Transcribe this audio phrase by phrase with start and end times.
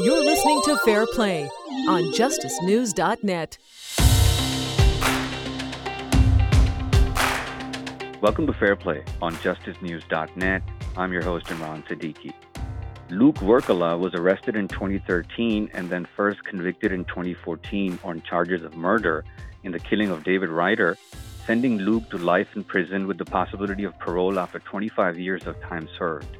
[0.00, 1.48] You're listening to Fair Play
[1.88, 3.58] on justicenews.net.
[8.20, 10.62] Welcome to Fair Play on justicenews.net.
[10.96, 12.32] I'm your host, Imran Siddiqui.
[13.10, 18.74] Luke Wirkkala was arrested in 2013 and then first convicted in 2014 on charges of
[18.76, 19.24] murder
[19.62, 20.98] in the killing of David Ryder,
[21.46, 25.60] sending Luke to life in prison with the possibility of parole after 25 years of
[25.60, 26.36] time served.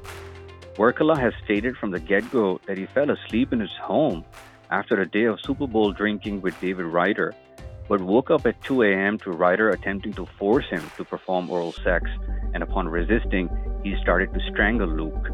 [0.76, 4.24] Wirkkala has stated from the get go that he fell asleep in his home
[4.70, 7.32] after a day of Super Bowl drinking with David Ryder,
[7.88, 9.16] but woke up at 2 a.m.
[9.18, 12.10] to Ryder attempting to force him to perform oral sex,
[12.54, 13.48] and upon resisting,
[13.84, 15.28] he started to strangle Luke.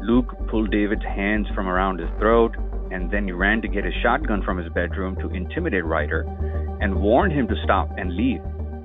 [0.00, 2.56] Luke pulled David's hands from around his throat,
[2.90, 6.22] and then he ran to get his shotgun from his bedroom to intimidate Ryder
[6.80, 8.42] and warned him to stop and leave.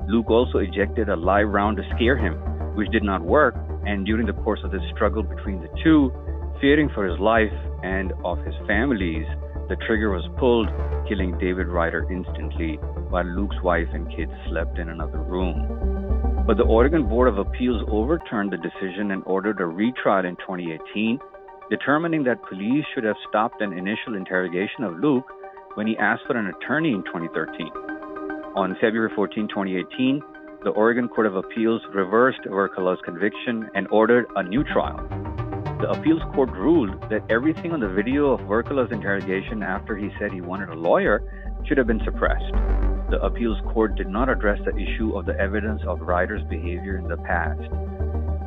[0.07, 2.35] Luke also ejected a live round to scare him,
[2.75, 6.11] which did not work, and during the course of this struggle between the two,
[6.59, 7.53] fearing for his life
[7.83, 9.25] and of his families,
[9.69, 10.69] the trigger was pulled,
[11.07, 12.77] killing David Ryder instantly,
[13.09, 16.45] while Luke's wife and kids slept in another room.
[16.45, 21.19] But the Oregon Board of Appeals overturned the decision and ordered a retrial in 2018,
[21.69, 25.25] determining that police should have stopped an initial interrogation of Luke
[25.73, 27.69] when he asked for an attorney in 2013.
[28.55, 30.21] On February 14, 2018,
[30.65, 34.97] the Oregon Court of Appeals reversed Wirkkala's conviction and ordered a new trial.
[35.79, 40.31] The appeals court ruled that everything on the video of Wirkkala's interrogation after he said
[40.33, 41.21] he wanted a lawyer
[41.67, 42.51] should have been suppressed.
[43.11, 47.07] The appeals court did not address the issue of the evidence of Ryder's behavior in
[47.07, 47.61] the past.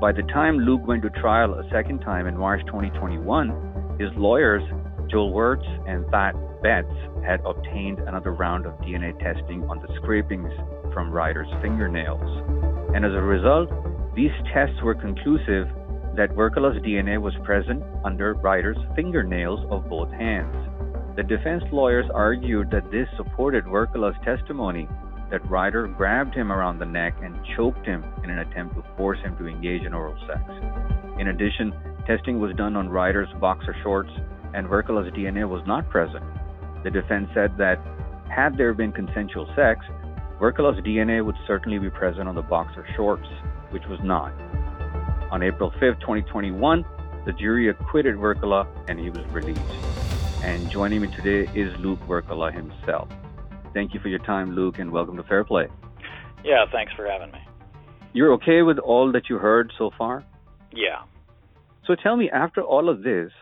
[0.00, 4.64] By the time Luke went to trial a second time in March 2021, his lawyers,
[5.08, 6.88] Joel Wirtz and Thad Betts,
[7.24, 10.50] had obtained another round of DNA testing on the scrapings
[10.98, 12.26] from Ryder's fingernails.
[12.92, 13.70] And as a result,
[14.16, 15.68] these tests were conclusive
[16.16, 20.52] that Wirkkala's DNA was present under Ryder's fingernails of both hands.
[21.14, 24.88] The defense lawyers argued that this supported Wirkkala's testimony
[25.30, 29.20] that Ryder grabbed him around the neck and choked him in an attempt to force
[29.20, 30.42] him to engage in oral sex.
[31.20, 31.72] In addition,
[32.08, 34.10] testing was done on Ryder's boxer shorts,
[34.52, 36.24] and Wirkkala's DNA was not present.
[36.82, 37.78] The defense said that
[38.28, 39.86] had there been consensual sex,
[40.40, 43.26] Wirkkala's DNA would certainly be present on the boxer shorts,
[43.70, 44.32] which was not.
[45.32, 46.84] On April 5, 2021,
[47.26, 49.60] the jury acquitted Wirkkala and he was released.
[50.44, 53.08] And joining me today is Luke Wirkkala himself.
[53.74, 55.66] Thank you for your time, Luke, and welcome to Fair Play.
[56.44, 57.40] Yeah, thanks for having me.
[58.12, 60.24] You're okay with all that you heard so far?
[60.72, 61.02] Yeah.
[61.84, 63.32] So tell me, after all of this,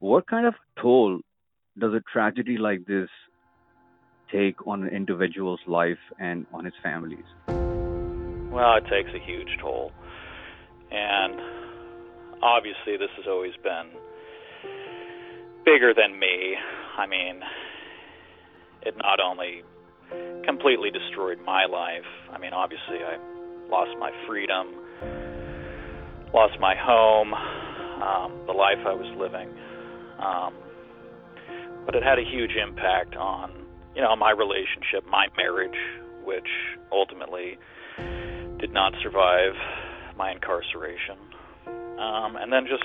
[0.00, 1.20] what kind of toll
[1.78, 3.08] does a tragedy like this
[4.32, 7.24] take on an individual's life and on his families?
[7.48, 9.92] Well, it takes a huge toll.
[10.90, 11.40] And
[12.42, 13.90] obviously, this has always been
[15.64, 16.56] bigger than me.
[16.98, 17.40] I mean,
[18.82, 19.62] it not only
[20.44, 23.18] completely destroyed my life, I mean, obviously, I
[23.70, 24.74] lost my freedom,
[26.34, 29.48] lost my home, um, the life I was living.
[30.18, 30.54] Um,
[31.86, 33.59] but it had a huge impact on
[33.94, 35.78] you know, my relationship, my marriage,
[36.24, 36.48] which
[36.92, 37.58] ultimately
[38.58, 39.54] did not survive
[40.16, 41.16] my incarceration.
[41.66, 42.84] Um, and then just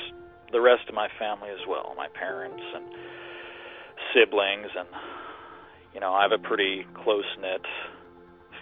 [0.52, 2.86] the rest of my family as well, my parents and
[4.14, 4.88] siblings and
[5.94, 7.64] you know, I have a pretty close knit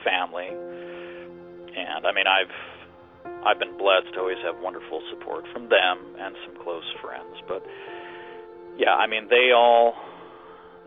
[0.05, 0.49] family.
[0.49, 2.53] And I mean I've
[3.45, 7.41] I've been blessed to always have wonderful support from them and some close friends.
[7.47, 7.65] But
[8.77, 9.95] yeah, I mean they all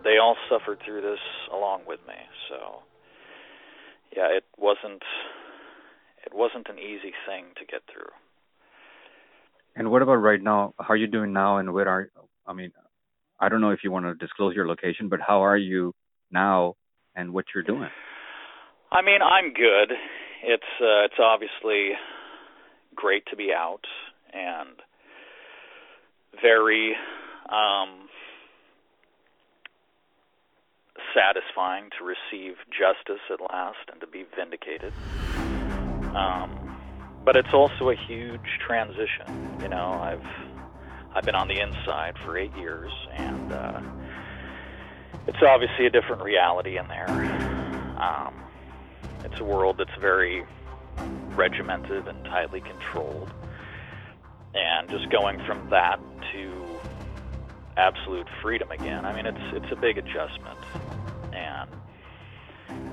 [0.07, 1.19] they all suffered through this
[1.53, 2.15] along with me.
[2.49, 2.83] So
[4.17, 5.03] yeah, it wasn't
[6.25, 8.13] it wasn't an easy thing to get through.
[9.75, 10.75] And what about right now?
[10.79, 12.09] How are you doing now and where are
[12.47, 12.71] I mean,
[13.41, 15.93] I don't know if you want to disclose your location, but how are you
[16.31, 16.77] now
[17.17, 17.91] and what you're doing?
[18.93, 19.93] I mean, I'm good.
[20.45, 21.91] It's uh, it's obviously
[22.95, 23.85] great to be out
[24.33, 24.77] and
[26.41, 26.95] very
[27.51, 28.06] um
[31.17, 34.93] satisfying to receive justice at last and to be vindicated.
[36.15, 36.77] Um,
[37.25, 39.59] but it's also a huge transition.
[39.61, 40.27] You know, I've
[41.15, 43.81] I've been on the inside for eight years, and uh,
[45.27, 47.09] it's obviously a different reality in there.
[47.99, 48.35] Um,
[49.25, 50.45] it's a world that's very
[51.35, 53.33] regimented and tightly controlled,
[54.55, 55.99] and just going from that
[56.33, 56.67] to
[57.77, 59.05] absolute freedom again.
[59.05, 60.59] I mean, it's it's a big adjustment,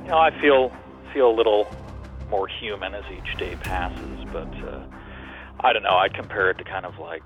[0.04, 0.72] you know, I feel
[1.14, 1.68] feel a little
[2.30, 4.26] more human as each day passes.
[4.32, 4.86] But uh,
[5.60, 5.98] I don't know.
[5.98, 7.24] I compare it to kind of like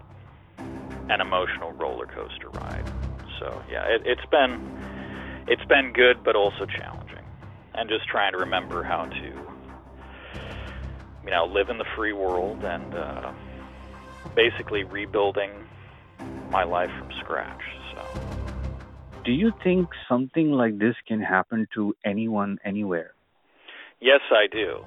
[1.10, 2.86] an emotional roller coaster ride.
[3.40, 7.24] So yeah, it, it's been it's been good, but also challenging,
[7.74, 9.26] and just trying to remember how to
[11.24, 13.32] you know live in the free world and uh,
[14.36, 15.52] basically rebuilding
[16.52, 17.62] my life from scratch.
[17.94, 18.37] So.
[19.28, 23.12] Do you think something like this can happen to anyone anywhere?
[24.00, 24.82] Yes, I do.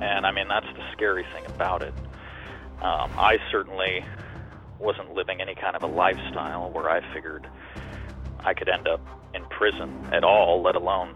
[0.00, 1.92] And I mean, that's the scary thing about it.
[2.80, 4.02] Um, I certainly
[4.78, 7.46] wasn't living any kind of a lifestyle where I figured
[8.40, 11.14] I could end up in prison at all, let alone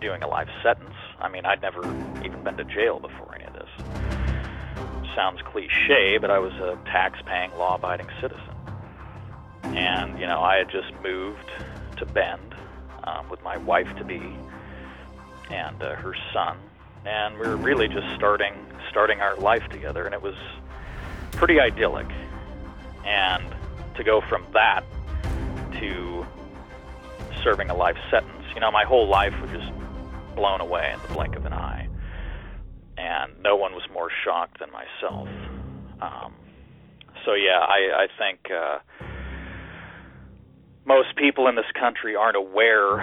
[0.00, 0.94] doing a life sentence.
[1.18, 1.80] I mean, I'd never
[2.24, 3.68] even been to jail before any of this.
[5.16, 8.54] Sounds cliche, but I was a tax paying, law abiding citizen.
[9.64, 11.50] And, you know, I had just moved
[11.96, 12.54] to Bend
[13.04, 14.36] um, with my wife to be
[15.50, 16.58] and uh, her son.
[17.04, 18.54] And we were really just starting
[18.88, 20.36] starting our life together, and it was
[21.32, 22.06] pretty idyllic.
[23.04, 23.44] And
[23.96, 24.84] to go from that
[25.80, 26.26] to
[27.42, 29.70] serving a life sentence, you know, my whole life was just
[30.34, 31.88] blown away in the blink of an eye.
[32.96, 35.28] And no one was more shocked than myself.
[36.00, 36.32] Um,
[37.24, 38.78] so, yeah, I, I think uh,
[40.86, 43.00] most people in this country aren't aware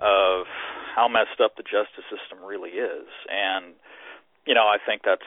[0.00, 0.46] of
[0.94, 3.06] how messed up the justice system really is.
[3.30, 3.74] And,
[4.46, 5.22] you know, I think that's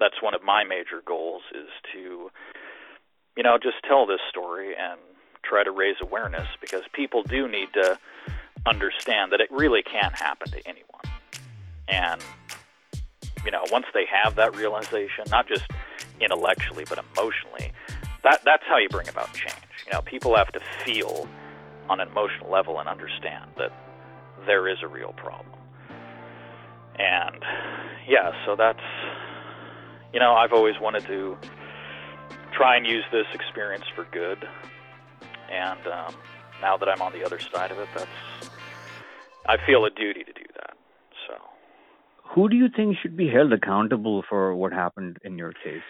[0.00, 2.30] that's one of my major goals is to
[3.36, 4.98] you know just tell this story and
[5.42, 7.98] try to raise awareness because people do need to
[8.66, 11.04] understand that it really can't happen to anyone
[11.88, 12.22] and
[13.44, 15.64] you know once they have that realization not just
[16.20, 17.72] intellectually but emotionally
[18.24, 19.54] that that's how you bring about change
[19.86, 21.28] you know people have to feel
[21.88, 23.72] on an emotional level and understand that
[24.46, 25.58] there is a real problem
[26.98, 27.44] and
[28.08, 28.80] yeah so that's
[30.14, 31.36] you know, I've always wanted to
[32.52, 34.48] try and use this experience for good.
[35.50, 36.14] And um,
[36.62, 38.50] now that I'm on the other side of it, that's
[39.46, 40.76] I feel a duty to do that.
[41.26, 41.34] So,
[42.32, 45.82] who do you think should be held accountable for what happened in your case?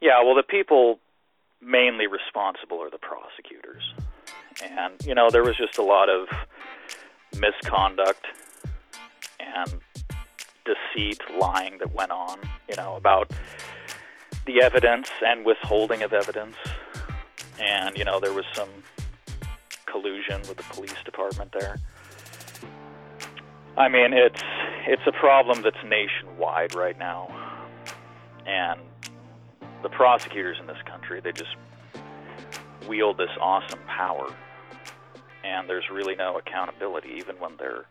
[0.00, 0.98] Yeah, well, the people
[1.60, 3.82] mainly responsible are the prosecutors.
[4.62, 6.28] And, you know, there was just a lot of
[7.38, 8.26] misconduct
[9.38, 9.80] and
[10.64, 13.30] deceit, lying that went on, you know, about
[14.46, 16.56] the evidence and withholding of evidence.
[17.58, 18.68] And, you know, there was some
[19.86, 21.76] collusion with the police department there.
[23.76, 24.42] I mean, it's
[24.86, 27.28] it's a problem that's nationwide right now.
[28.46, 28.80] And
[29.82, 31.56] the prosecutors in this country, they just
[32.88, 34.28] wield this awesome power.
[35.44, 37.86] And there's really no accountability even when they're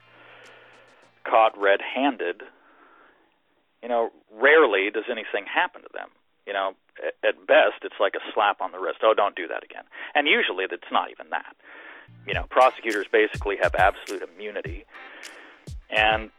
[1.24, 2.44] caught red-handed
[3.82, 6.10] you know, rarely does anything happen to them.
[6.46, 6.74] You know,
[7.24, 9.00] at, best, it's like a slap on the wrist.
[9.04, 9.84] Oh, don't do that again.
[10.16, 11.56] And usually, it's not even that.
[12.28, 14.86] You know, prosecutors basically have absolute immunity,
[15.92, 16.32] and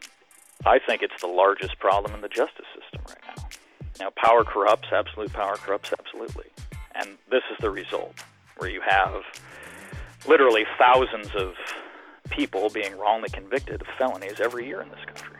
[0.65, 3.20] I think it's the largest problem in the justice system right.
[4.15, 6.45] Power corrupts, absolute power corrupts absolutely,
[6.93, 8.13] and this is the result,
[8.57, 9.23] where you have
[10.27, 11.55] literally thousands of
[12.29, 15.37] people being wrongly convicted of felonies every year in this country.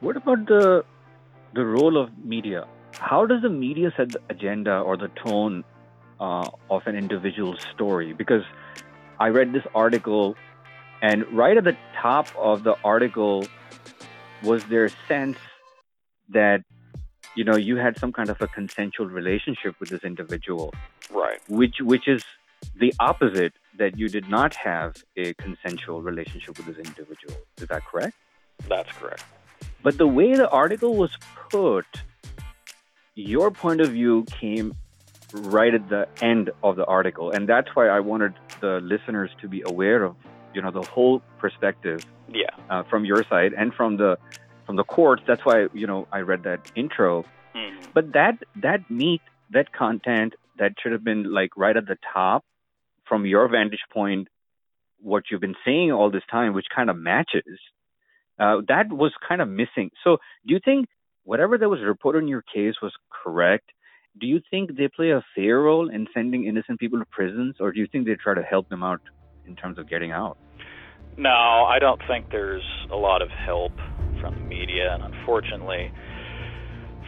[0.00, 0.84] What about the
[1.54, 2.66] the role of media?
[2.98, 5.64] How does the media set the agenda or the tone
[6.20, 8.12] uh, of an individual's story?
[8.12, 8.44] Because
[9.18, 10.36] I read this article,
[11.00, 13.46] and right at the top of the article
[14.42, 15.38] was their sense
[16.30, 16.62] that
[17.34, 20.74] you know you had some kind of a consensual relationship with this individual,
[21.10, 21.40] right?
[21.48, 22.24] Which which is
[22.76, 27.34] the opposite that you did not have a consensual relationship with this individual.
[27.58, 28.16] Is that correct?
[28.68, 29.24] That's correct.
[29.82, 31.16] But the way the article was
[31.50, 31.86] put,
[33.14, 34.74] your point of view came
[35.34, 39.48] right at the end of the article, and that's why I wanted the listeners to
[39.48, 40.16] be aware of,
[40.54, 42.04] you know, the whole perspective.
[42.28, 42.46] Yeah.
[42.70, 44.16] Uh, from your side and from the
[44.72, 45.22] from the courts.
[45.26, 47.26] That's why you know I read that intro.
[47.54, 47.92] Mm.
[47.92, 52.42] But that that meat, that content, that should have been like right at the top,
[53.06, 54.28] from your vantage point,
[54.98, 57.58] what you've been saying all this time, which kind of matches
[58.38, 59.90] uh, that was kind of missing.
[60.04, 60.88] So, do you think
[61.24, 63.68] whatever that was reported in your case was correct?
[64.18, 67.72] Do you think they play a fair role in sending innocent people to prisons, or
[67.72, 69.02] do you think they try to help them out
[69.46, 70.38] in terms of getting out?
[71.18, 73.72] No, I don't think there's a lot of help
[74.22, 75.92] from the media, and unfortunately,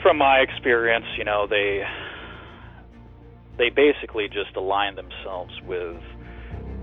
[0.03, 1.81] from my experience, you know, they
[3.57, 6.03] they basically just align themselves with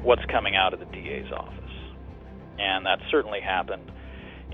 [0.02, 1.76] what's coming out of the DA's office.
[2.58, 3.92] And that certainly happened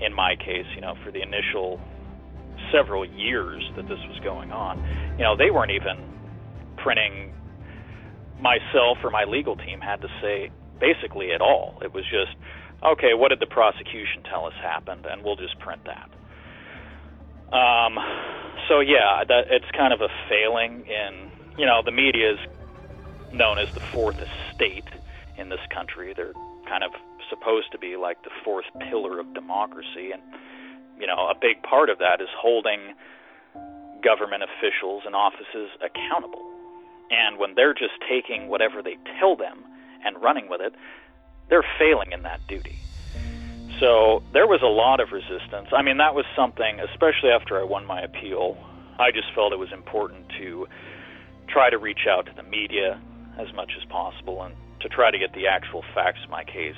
[0.00, 1.80] in my case, you know, for the initial
[2.72, 4.78] several years that this was going on,
[5.16, 6.02] you know, they weren't even
[6.76, 7.32] printing
[8.40, 11.78] myself or my legal team had to say basically at all.
[11.82, 12.36] It was just,
[12.84, 16.08] okay, what did the prosecution tell us happened, and we'll just print that.
[17.54, 17.96] Um,
[18.68, 22.40] so yeah, that it's kind of a failing in you know the media is
[23.32, 24.88] known as the fourth estate
[25.36, 26.12] in this country.
[26.14, 26.36] They're
[26.68, 26.92] kind of
[27.30, 30.22] supposed to be like the fourth pillar of democracy, and
[31.00, 32.92] you know a big part of that is holding
[34.04, 36.44] government officials and offices accountable.
[37.10, 39.64] And when they're just taking whatever they tell them
[40.04, 40.74] and running with it,
[41.48, 42.78] they're failing in that duty.
[43.80, 45.68] So there was a lot of resistance.
[45.72, 48.58] I mean, that was something, especially after I won my appeal,
[48.98, 50.66] I just felt it was important to
[51.46, 53.00] try to reach out to the media
[53.38, 56.76] as much as possible and to try to get the actual facts of my case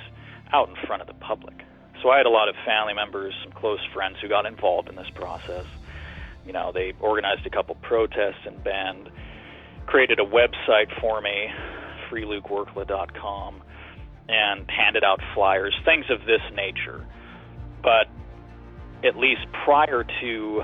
[0.52, 1.54] out in front of the public.
[2.02, 4.96] So I had a lot of family members, some close friends who got involved in
[4.96, 5.66] this process.
[6.46, 9.10] You know, they organized a couple protests in Bend,
[9.86, 11.48] created a website for me,
[12.10, 13.62] freelukewirkkala.com,
[14.30, 17.04] and handed out flyers, things of this nature.
[17.82, 18.06] But
[19.06, 20.62] at least prior to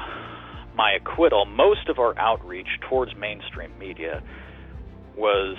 [0.76, 4.22] my acquittal, most of our outreach towards mainstream media
[5.16, 5.56] was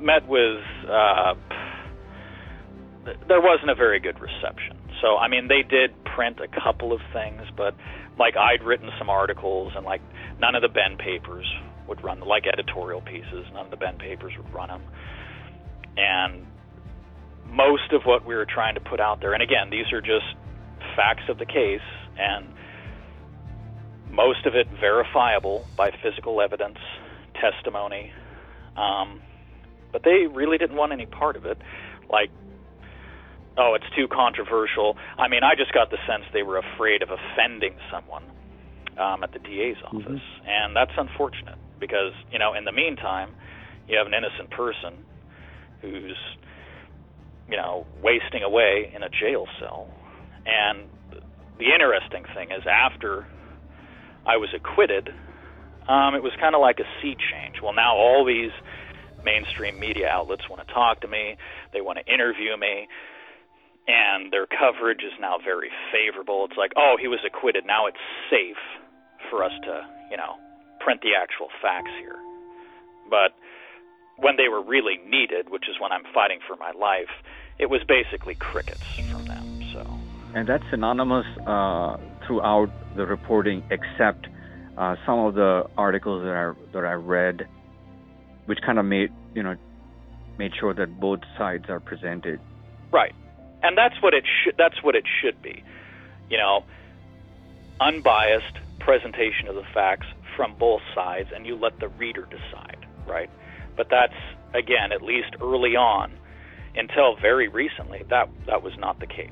[0.00, 1.34] met with uh,
[3.28, 4.76] there wasn't a very good reception.
[5.00, 7.74] So I mean, they did print a couple of things, but
[8.18, 10.00] like I'd written some articles, and like
[10.40, 11.46] none of the Bend papers
[11.86, 13.46] would run like editorial pieces.
[13.52, 14.82] None of the Bend papers would run them,
[15.96, 16.46] and
[17.50, 19.32] most of what we were trying to put out there.
[19.32, 20.26] And again, these are just
[20.96, 21.80] facts of the case,
[22.18, 22.46] and
[24.10, 26.78] most of it verifiable by physical evidence,
[27.40, 28.12] testimony.
[28.76, 29.22] Um,
[29.92, 31.58] but they really didn't want any part of it.
[32.10, 32.30] Like,
[33.56, 34.96] oh, it's too controversial.
[35.18, 38.24] I mean, I just got the sense they were afraid of offending someone
[38.98, 39.96] um, at the DA's mm-hmm.
[39.96, 40.48] office, mm-hmm.
[40.48, 43.34] and that's unfortunate because you know, in the meantime,
[43.88, 45.04] you have an innocent person
[45.80, 46.16] who's
[47.50, 49.88] you know wasting away in a jail cell,
[50.46, 50.88] and
[51.58, 53.26] the interesting thing is after
[54.26, 55.08] I was acquitted,
[55.88, 57.56] um, it was kind of like a sea change.
[57.62, 58.52] Well, now all these
[59.24, 61.36] mainstream media outlets want to talk to me,
[61.72, 62.86] they want to interview me,
[63.88, 66.44] and their coverage is now very favorable.
[66.44, 67.64] It's like, oh, he was acquitted.
[67.66, 68.00] Now it's
[68.30, 68.60] safe
[69.30, 70.36] for us to, you know,
[70.84, 72.20] print the actual facts here.
[73.10, 73.32] But
[74.18, 77.10] when they were really needed, which is when I'm fighting for my life,
[77.58, 79.62] it was basically crickets from them.
[79.72, 79.86] So.
[80.34, 81.96] And that's synonymous uh,
[82.26, 84.26] throughout the reporting, except
[84.76, 87.48] uh, some of the articles that I that I read,
[88.46, 89.56] which kind of made you know
[90.38, 92.40] made sure that both sides are presented.
[92.92, 93.14] Right,
[93.62, 94.54] and that's what it should.
[94.58, 95.62] That's what it should be.
[96.28, 96.64] You know,
[97.80, 100.06] unbiased presentation of the facts
[100.36, 102.86] from both sides, and you let the reader decide.
[103.06, 103.30] Right,
[103.78, 104.12] but that's
[104.54, 106.12] again, at least early on,
[106.74, 109.30] until very recently, that that was not the case.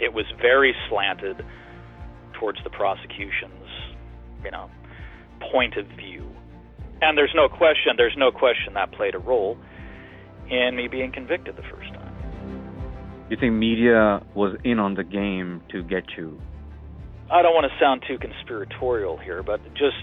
[0.00, 1.44] It was very slanted
[2.38, 3.68] towards the prosecution's,
[4.44, 4.70] you know,
[5.52, 6.30] point of view.
[7.02, 9.58] And there's no question, there's no question that played a role
[10.48, 12.14] in me being convicted the first time.
[13.28, 16.40] You think media was in on the game to get you?
[17.30, 19.96] I don't want to sound too conspiratorial here, but just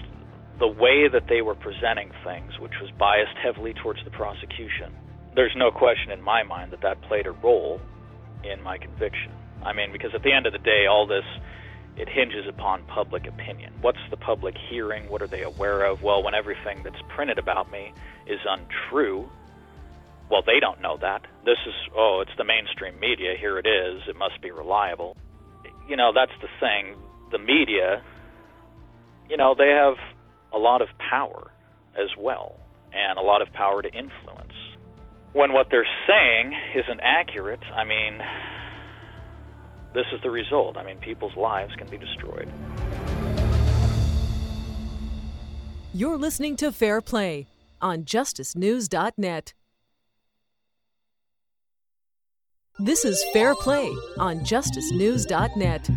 [0.58, 4.94] the way that they were presenting things, which was biased heavily towards the prosecution,
[5.34, 7.80] there's no question in my mind that that played a role
[8.42, 9.32] in my conviction.
[9.62, 11.24] I mean, because at the end of the day, all this
[11.96, 13.72] it hinges upon public opinion.
[13.80, 15.08] What's the public hearing?
[15.08, 16.02] What are they aware of?
[16.02, 17.92] Well, when everything that's printed about me
[18.26, 19.28] is untrue,
[20.30, 21.22] well, they don't know that.
[21.44, 23.34] This is, oh, it's the mainstream media.
[23.38, 24.02] Here it is.
[24.08, 25.16] It must be reliable.
[25.88, 26.96] You know, that's the thing.
[27.30, 28.02] The media,
[29.30, 29.96] you know, they have
[30.56, 31.52] a lot of power
[31.96, 32.56] as well,
[32.92, 34.54] and a lot of power to influence.
[35.34, 38.18] When what they're saying isn't accurate, I mean,
[39.92, 40.78] this is the result.
[40.78, 42.48] I mean, people's lives can be destroyed.
[45.92, 47.48] You're listening to Fair Play
[47.82, 49.54] on justicenews.net.
[52.78, 55.90] This is Fair Play on justicenews.net.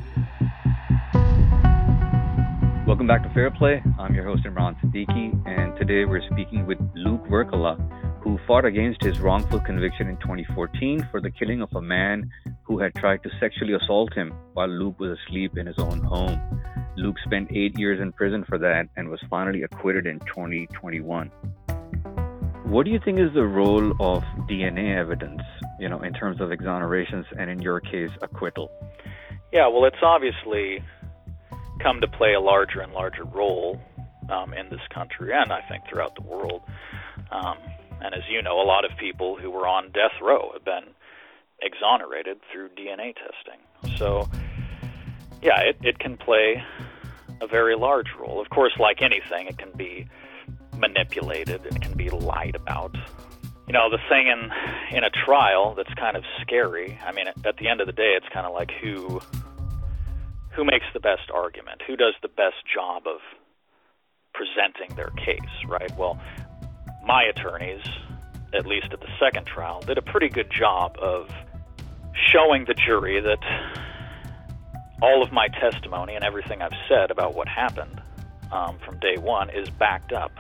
[2.90, 3.84] Welcome back to Fair Play.
[4.00, 7.78] I'm your host Imran Siddiqui, and today we're speaking with Luke Wirkkala,
[8.24, 12.32] who fought against his wrongful conviction in 2014 for the killing of a man
[12.64, 16.42] who had tried to sexually assault him while Luke was asleep in his own home.
[16.98, 21.28] Luke spent eight years in prison for that and was finally acquitted in 2021.
[22.64, 25.44] What do you think is the role of DNA evidence,
[25.80, 28.72] you know, in terms of exonerations and in your case, acquittal?
[29.54, 30.84] Yeah, well, it's obviously
[31.80, 33.82] come to play a larger and larger role
[34.30, 36.62] um, in this country and I think throughout the world.
[37.32, 37.58] Um,
[38.02, 40.94] and as you know, a lot of people who were on death row have been
[41.62, 43.98] exonerated through DNA testing.
[43.98, 44.30] So,
[45.42, 46.64] yeah, it, it can play
[47.42, 48.42] a very large role.
[48.42, 50.08] Of course, like anything, it can be
[50.78, 52.96] manipulated, it can be lied about.
[53.68, 54.52] You know, the thing in
[54.98, 56.98] in a trial that's kind of scary.
[57.06, 59.22] I mean, at the end of the day, it's kind of like who
[60.56, 63.20] who makes the best argument, who does the best job of
[64.34, 65.92] presenting their case, right?
[65.98, 66.20] Well,
[67.06, 67.82] my attorneys,
[68.54, 71.30] at least at the second trial, did a pretty good job of
[72.32, 73.40] showing the jury that
[75.02, 78.02] all of my testimony and everything I've said about what happened
[78.52, 80.32] um, from day one is backed up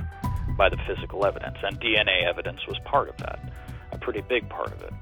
[0.57, 3.39] by the physical evidence, and DNA evidence was part of that,
[3.91, 4.93] a pretty big part of it.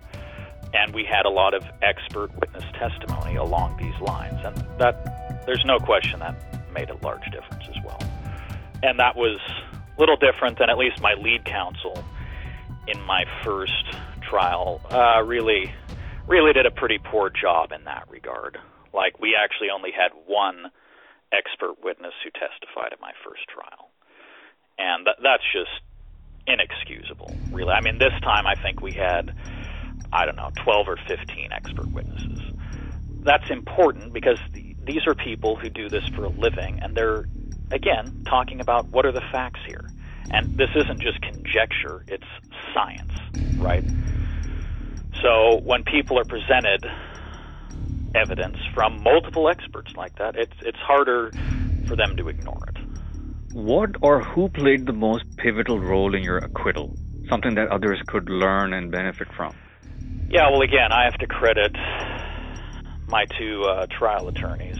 [0.73, 5.63] And we had a lot of expert witness testimony along these lines, and that there's
[5.65, 6.35] no question that
[6.73, 7.99] made a large difference as well.
[8.83, 9.39] And that was
[9.97, 12.03] little different than at least my lead counsel
[12.87, 13.83] in my first
[14.21, 15.73] trial uh, really
[16.27, 18.57] really did a pretty poor job in that regard.
[18.93, 20.71] Like we actually only had one
[21.31, 23.89] expert witness who testified at my first trial,
[24.77, 25.71] and th- that's just
[26.45, 27.35] inexcusable.
[27.51, 29.35] Really, I mean, this time I think we had
[30.11, 32.39] I don't know 12 or 15 expert witnesses.
[33.23, 37.25] That's important because these are people who do this for a living, and they're
[37.71, 39.85] again talking about what are the facts here.
[40.31, 42.27] And this isn't just conjecture, it's
[42.73, 43.11] science,
[43.57, 43.83] right?
[45.21, 46.85] So when people are presented
[48.15, 51.31] evidence from multiple experts like that, it's it's harder
[51.87, 52.77] for them to ignore it.
[53.53, 56.95] What or who played the most pivotal role in your acquittal?
[57.29, 59.55] Something that others could learn and benefit from.
[60.29, 61.73] Yeah, well, again, I have to credit
[63.07, 64.77] my two uh, trial attorneys,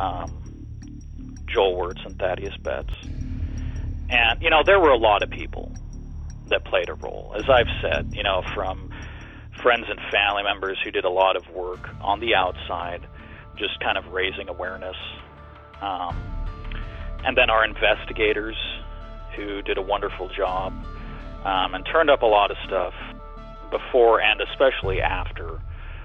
[0.00, 0.66] um,
[1.44, 2.94] Joel Wirtz and Thaddeus Betts.
[3.02, 5.70] And, you know, there were a lot of people
[6.48, 7.34] that played a role.
[7.36, 8.88] As I've said, you know, from
[9.62, 13.06] friends and family members who did a lot of work on the outside,
[13.58, 14.96] just kind of raising awareness.
[15.82, 16.16] Um,
[17.26, 18.56] and then our investigators
[19.36, 20.72] who did a wonderful job
[21.44, 22.94] um, and turned up a lot of stuff
[23.72, 25.58] before and especially after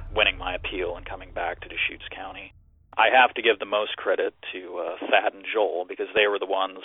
[0.10, 2.54] winning my appeal and coming back to Deschutes County.
[2.98, 6.40] I have to give the most credit to uh, Thad and Joel because they were
[6.40, 6.80] the ones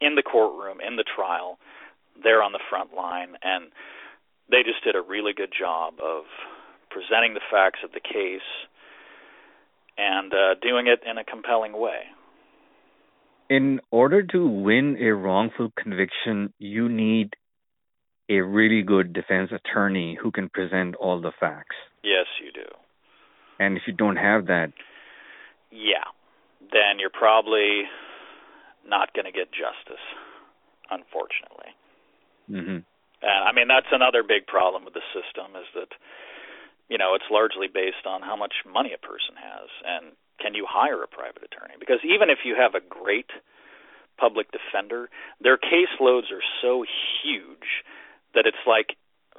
[0.00, 1.58] in the courtroom, in the trial,
[2.22, 3.70] They're on the front line, and
[4.50, 6.24] they just did a really good job of
[6.90, 8.46] presenting the facts of the case
[9.98, 12.06] and uh, doing it in a compelling way.
[13.50, 17.34] In order to win a wrongful conviction, you need
[18.28, 21.76] a really good defense attorney who can present all the facts.
[22.02, 22.68] Yes, you do.
[23.58, 24.72] And if you don't have that,
[25.70, 26.04] yeah,
[26.60, 27.82] then you're probably
[28.86, 30.02] not going to get justice,
[30.90, 31.72] unfortunately.
[32.50, 32.80] Mm-hmm.
[33.20, 35.90] And I mean that's another big problem with the system is that
[36.88, 40.64] you know it's largely based on how much money a person has and can you
[40.68, 43.30] hire a private attorney because even if you have a great
[44.16, 45.10] public defender
[45.42, 46.86] their caseloads are so
[47.20, 47.82] huge
[48.34, 48.96] that it's like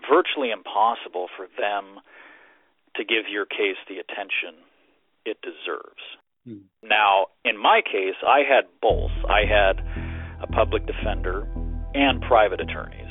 [0.10, 2.02] virtually impossible for them
[2.95, 4.63] to give your case the attention
[5.25, 6.04] it deserves.
[6.47, 6.63] Mm.
[6.84, 9.12] Now, in my case, I had both.
[9.28, 9.82] I had
[10.41, 11.47] a public defender
[11.93, 13.10] and private attorneys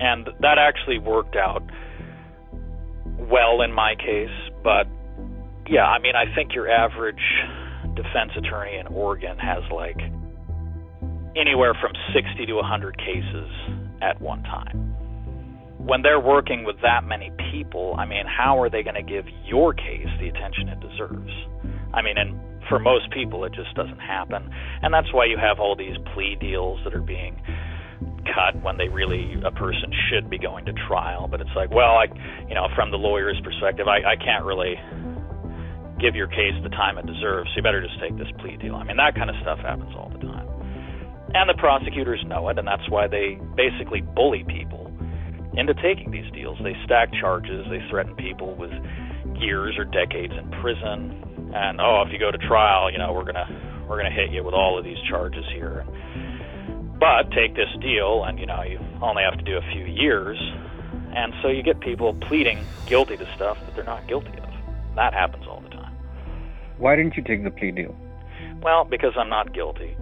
[0.00, 1.62] and that actually worked out
[3.18, 4.34] well in my case.
[4.62, 4.86] But
[5.68, 7.22] yeah, I mean, I think your average
[7.94, 9.98] defense attorney in Oregon has like
[11.36, 13.50] anywhere from 60 to 100 cases
[14.02, 14.94] at one time.
[15.78, 19.24] When they're working with that many people, I mean, how are they going to give
[19.44, 21.32] your case the attention it deserves?
[21.94, 24.50] I mean, and for most people, it just doesn't happen.
[24.82, 27.40] And that's why you have all these plea deals that are being
[28.34, 31.28] cut when they really a person should be going to trial.
[31.28, 32.06] But it's like, well, I,
[32.48, 34.74] you know, from the lawyer's perspective, I, I can't really
[35.98, 37.50] give your case the time it deserves.
[37.50, 38.74] So you better just take this plea deal.
[38.76, 40.46] I mean, that kind of stuff happens all the time,
[41.34, 44.92] and the prosecutors know it, and that's why they basically bully people
[45.54, 46.58] into taking these deals.
[46.62, 47.66] They stack charges.
[47.68, 48.72] They threaten people with
[49.36, 51.52] years or decades in prison.
[51.54, 53.48] And oh, if you go to trial, you know, we're gonna
[53.88, 55.84] we're gonna hit you with all of these charges here.
[57.00, 60.38] But take this deal, and you know you only have to do a few years,
[61.14, 64.48] and so you get people pleading guilty to stuff that they're not guilty of.
[64.96, 65.94] That happens all the time.
[66.78, 67.94] Why didn't you take the plea deal?
[68.62, 69.96] Well, because I'm not guilty,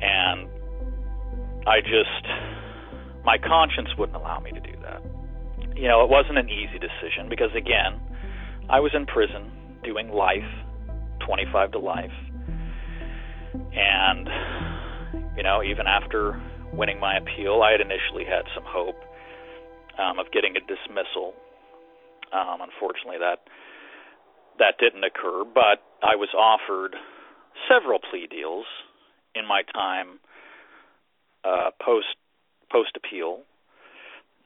[0.00, 0.48] and
[1.66, 2.24] I just
[3.24, 5.02] my conscience wouldn't allow me to do that.
[5.76, 8.00] You know, it wasn't an easy decision because again,
[8.68, 9.50] I was in prison
[9.84, 10.48] doing life,
[11.26, 12.12] 25 to life,
[13.72, 14.28] and
[15.36, 16.40] you know, even after
[16.72, 17.62] winning my appeal.
[17.62, 18.98] I had initially had some hope
[19.98, 21.34] um, of getting a dismissal.
[22.32, 23.42] Um, unfortunately, that
[24.58, 26.94] that didn't occur, but I was offered
[27.68, 28.66] several plea deals
[29.34, 30.18] in my time
[31.44, 32.16] uh, post
[32.70, 33.40] post appeal,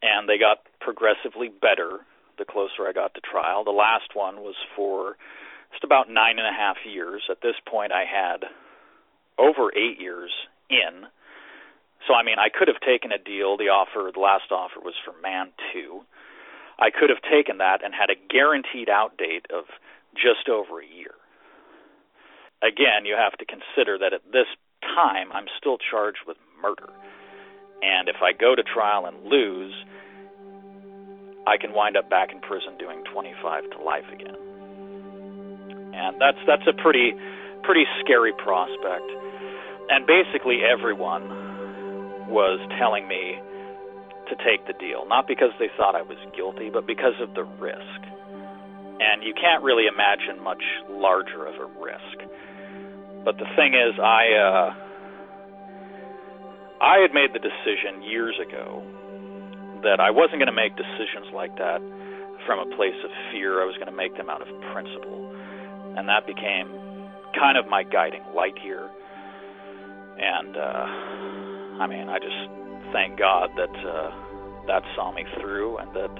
[0.02, 2.00] and they got progressively better
[2.38, 3.64] the closer I got to trial.
[3.64, 5.16] The last one was for
[5.72, 7.22] just about nine and a half years.
[7.30, 8.44] At this point, I had
[9.38, 10.30] over eight years
[10.70, 11.06] in.
[12.06, 13.56] So I mean, I could have taken a deal.
[13.56, 16.02] The offer, the last offer, was for Man Two.
[16.78, 19.64] I could have taken that and had a guaranteed out date of
[20.14, 21.14] just over a year.
[22.62, 24.50] Again, you have to consider that at this
[24.94, 26.88] time I'm still charged with murder.
[27.82, 29.74] And if I go to trial and lose,
[31.46, 34.36] I can wind up back in prison doing 25 to life again.
[35.94, 37.12] And that's that's a pretty
[37.62, 39.08] pretty scary prospect.
[39.90, 41.28] And basically everyone
[42.32, 43.36] was telling me
[44.28, 47.44] to take the deal, not because they thought I was guilty, but because of the
[47.60, 48.00] risk.
[49.00, 52.16] And you can't really imagine much larger of a risk.
[53.24, 54.84] But the thing is I uh
[56.84, 58.84] I had made the decision years ago
[59.84, 61.80] that I wasn't going to make decisions like that
[62.44, 63.62] from a place of fear.
[63.62, 65.32] I was going to make them out of principle.
[65.96, 66.68] And that became
[67.38, 68.90] kind of my guiding light here.
[70.18, 70.86] And, uh,
[71.80, 72.40] I mean, I just
[72.92, 74.10] thank God that uh,
[74.66, 76.12] that saw me through and that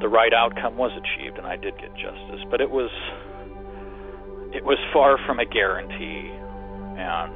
[0.00, 2.40] the right outcome was achieved and I did get justice.
[2.50, 2.90] But it was
[4.52, 6.30] it was far from a guarantee.
[6.98, 7.32] And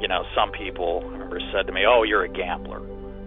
[0.00, 2.80] you know, some people I remember said to me, "Oh, you're a gambler."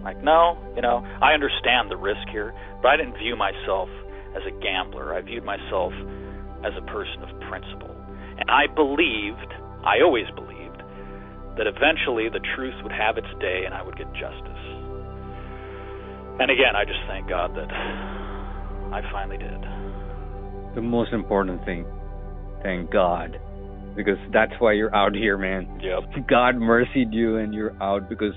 [0.04, 3.88] Like, no, you know, I understand the risk here, but I didn't view myself
[4.36, 5.16] as a gambler.
[5.16, 5.94] I viewed myself
[6.66, 7.96] as a person of principle.
[8.38, 9.48] And I believed,
[9.86, 10.84] I always believed,
[11.56, 14.63] that eventually the truth would have its day and I would get justice.
[16.42, 19.62] And again, I just thank God that I finally did.
[20.76, 21.86] The most important thing,
[22.63, 23.39] thank God.
[23.95, 25.80] Because that's why you're out here, man.
[25.82, 26.28] Yep.
[26.30, 28.34] God mercied you and you're out because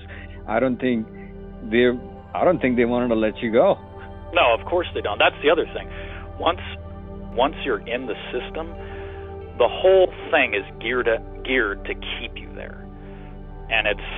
[0.47, 1.07] I don't think
[1.71, 1.89] they
[2.35, 3.75] I don't think they wanted to let you go.
[4.33, 5.17] No, of course they don't.
[5.17, 5.89] That's the other thing.
[6.39, 6.61] Once
[7.33, 8.67] once you're in the system,
[9.57, 12.85] the whole thing is geared to, geared to keep you there.
[13.69, 14.09] And it's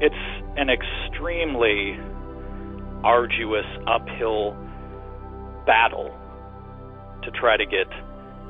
[0.00, 0.24] it's
[0.56, 1.98] an extremely
[3.04, 4.56] arduous uphill
[5.66, 6.10] battle
[7.26, 7.90] to try to get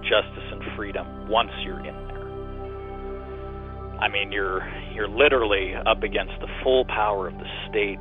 [0.04, 2.28] justice and freedom once you're in there.
[3.98, 4.60] I mean, you're
[4.92, 8.00] you're literally up against the full power of the state,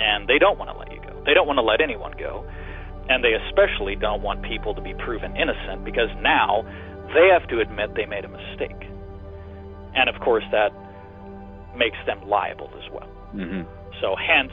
[0.00, 1.22] and they don't want to let you go.
[1.24, 2.44] They don't want to let anyone go,
[3.08, 6.64] and they especially don't want people to be proven innocent because now
[7.14, 8.88] they have to admit they made a mistake,
[9.94, 10.72] and of course that
[11.76, 13.08] makes them liable as well.
[13.36, 13.68] Mm-hmm.
[14.00, 14.52] So hence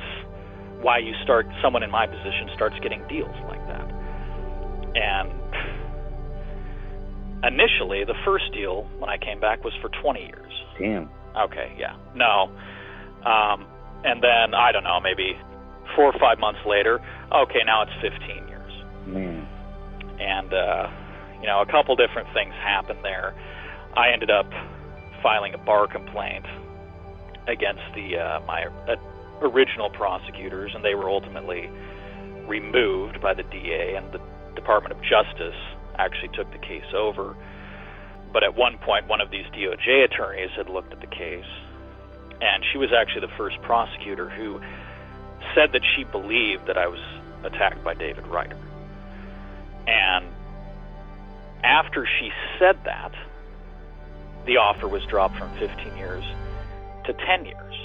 [0.81, 3.88] why you start someone in my position starts getting deals like that,
[4.95, 5.31] and
[7.43, 10.49] initially the first deal when I came back was for 20 years
[10.79, 11.09] Damn.
[11.37, 11.95] Okay, yeah.
[12.15, 12.49] No.
[13.27, 13.67] Um,
[14.03, 15.35] and then, I don't know, maybe
[15.95, 16.99] four or five months later,
[17.31, 18.71] okay, now it's 15 years.
[19.05, 19.47] Man.
[20.19, 20.87] And, uh,
[21.41, 23.35] you know, a couple different things happened there.
[23.95, 24.49] I ended up
[25.21, 26.45] filing a bar complaint
[27.47, 28.95] against the uh, my uh,
[29.41, 31.69] original prosecutors, and they were ultimately
[32.47, 34.19] removed by the DA, and the
[34.59, 35.55] Department of Justice
[35.97, 37.35] actually took the case over.
[38.31, 41.49] But at one point, one of these DOJ attorneys had looked at the case,
[42.41, 44.61] and she was actually the first prosecutor who
[45.55, 46.99] said that she believed that I was
[47.43, 48.57] attacked by David Ryder.
[49.87, 50.25] And
[51.63, 53.13] after she said that,
[54.45, 56.23] the offer was dropped from 15 years
[57.05, 57.75] to 10 years.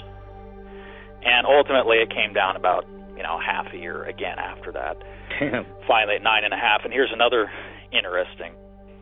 [1.23, 2.85] And ultimately, it came down about
[3.17, 4.97] you know half a year again after that.
[5.39, 5.65] Damn.
[5.87, 6.81] Finally, at nine and a half.
[6.83, 7.49] And here's another
[7.91, 8.53] interesting.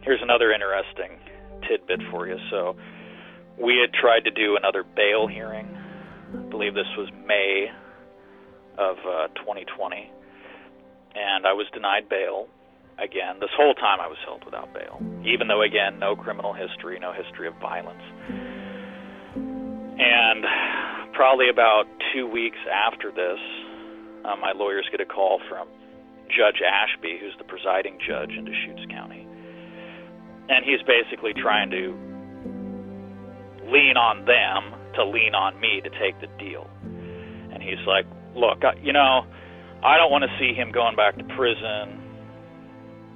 [0.02, 1.20] Here's another interesting
[1.68, 2.38] tidbit for you.
[2.52, 2.76] So
[3.60, 5.68] we had tried to do another bail hearing.
[6.34, 7.68] I believe this was May
[8.78, 10.12] of uh, 2020,
[11.16, 12.48] and I was denied bail
[12.98, 13.40] again.
[13.40, 17.14] This whole time I was held without bail, even though again no criminal history, no
[17.14, 18.02] history of violence.
[19.36, 20.44] And
[21.14, 23.40] probably about two weeks after this,
[24.26, 25.68] uh, my lawyers get a call from
[26.30, 29.28] Judge Ashby, who's the presiding judge in Deschutes County
[30.50, 31.96] and he's basically trying to
[33.72, 36.70] lean on them to lean on me to take the deal.
[37.52, 38.06] And he's like,
[38.36, 39.26] "Look, you know,
[39.84, 42.00] I don't want to see him going back to prison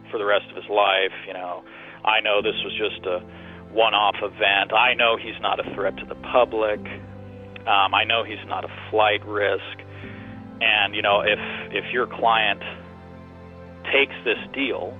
[0.09, 1.13] for the rest of his life.
[1.27, 1.63] You know,
[2.05, 3.19] I know this was just a
[3.73, 4.71] one-off event.
[4.73, 6.79] I know he's not a threat to the public.
[7.67, 9.83] Um, I know he's not a flight risk.
[10.61, 11.39] And you know, if
[11.71, 12.63] if your client
[13.91, 14.97] takes this deal,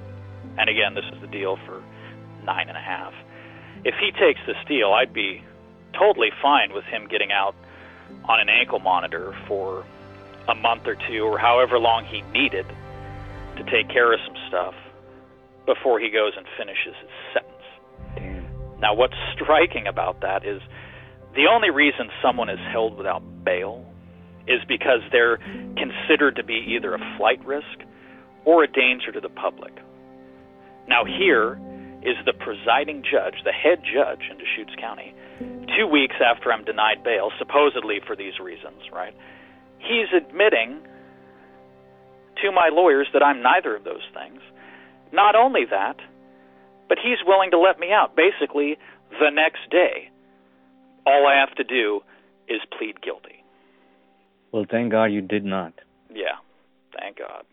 [0.58, 1.84] and again, this is the deal for
[2.43, 3.13] nine and a half.
[3.84, 5.43] If he takes this deal, I'd be
[5.97, 7.56] totally fine with him getting out
[8.26, 9.86] on an ankle monitor for
[10.47, 12.65] a month or two or however long he needed
[13.58, 14.73] to take care of some stuff
[15.65, 17.54] before he goes and finishes his sentence.
[18.15, 18.80] Damn.
[18.80, 20.62] Now, what's striking about that is
[21.36, 23.86] the only reason someone is held without bail
[24.47, 25.38] is because they're
[25.76, 27.84] considered to be either a flight risk
[28.48, 29.76] or a danger to the public.
[30.88, 31.60] Now, here
[32.02, 35.14] is the presiding judge, the head judge in Deschutes County,
[35.76, 39.14] two weeks after I'm denied bail, supposedly for these reasons, right?
[39.80, 40.80] He's admitting
[42.42, 44.40] to my lawyers that I'm neither of those things.
[45.12, 45.98] Not only that,
[46.88, 48.78] but he's willing to let me out basically
[49.20, 50.10] the next day.
[51.06, 52.00] All I have to do
[52.48, 53.44] is plead guilty.
[54.54, 55.74] Well, thank God you did not.
[56.10, 56.40] Yeah,
[56.98, 57.44] thank God.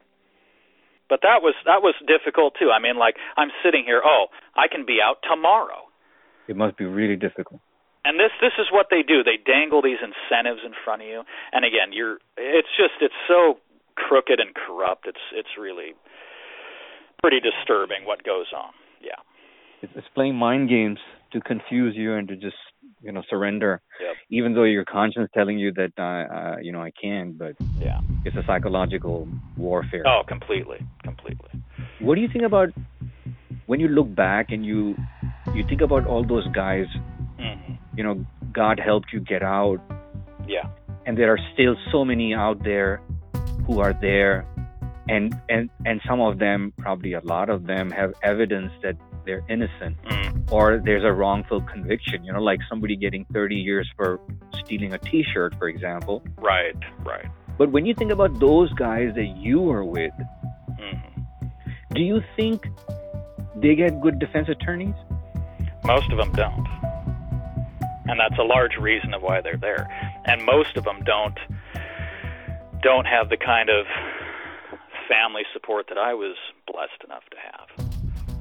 [1.08, 2.70] But that was that was difficult too.
[2.70, 5.88] I mean, like I'm sitting here, oh, I can be out tomorrow.
[6.48, 7.60] It must be really difficult.
[8.04, 9.24] And this this is what they do.
[9.24, 11.22] They dangle these incentives in front of you.
[11.52, 13.60] And again, you're it's just it's so
[13.96, 15.06] crooked and corrupt.
[15.06, 15.92] It's it's really
[17.20, 18.72] pretty disturbing what goes on.
[19.00, 19.20] Yeah.
[19.82, 20.98] It's, it's playing mind games
[21.32, 22.56] to confuse you and to just
[23.02, 24.16] you know surrender Yep.
[24.30, 28.00] even though your conscience telling you that uh, uh you know I can but Yeah.
[28.24, 31.50] it's a psychological warfare Oh, completely, completely.
[32.00, 32.68] what do you think about
[33.66, 34.96] when you look back and you
[35.54, 36.86] you think about all those guys
[37.38, 38.14] hmm you know
[38.52, 39.78] God helped you get out
[40.48, 40.66] Yeah.
[41.06, 43.00] and there are still so many out there
[43.66, 44.44] who are there
[45.08, 49.44] and and and some of them probably a lot of them have evidence that they're
[49.48, 50.52] innocent Mm.
[50.52, 54.20] or there's a wrongful conviction you know like somebody getting 30 years for
[54.60, 57.26] stealing a t-shirt for example Right, right.
[57.58, 60.12] but when you think about those guys that you were with
[60.78, 60.98] hmm
[61.92, 62.66] do you think
[63.56, 64.94] they get good defense attorneys
[65.84, 66.66] Most of them don't.
[68.08, 69.86] And that's a large reason of why they're there.
[70.26, 71.38] And most of them don't
[72.82, 73.84] don't have the kind of
[75.08, 77.83] family support that I was blessed enough to have.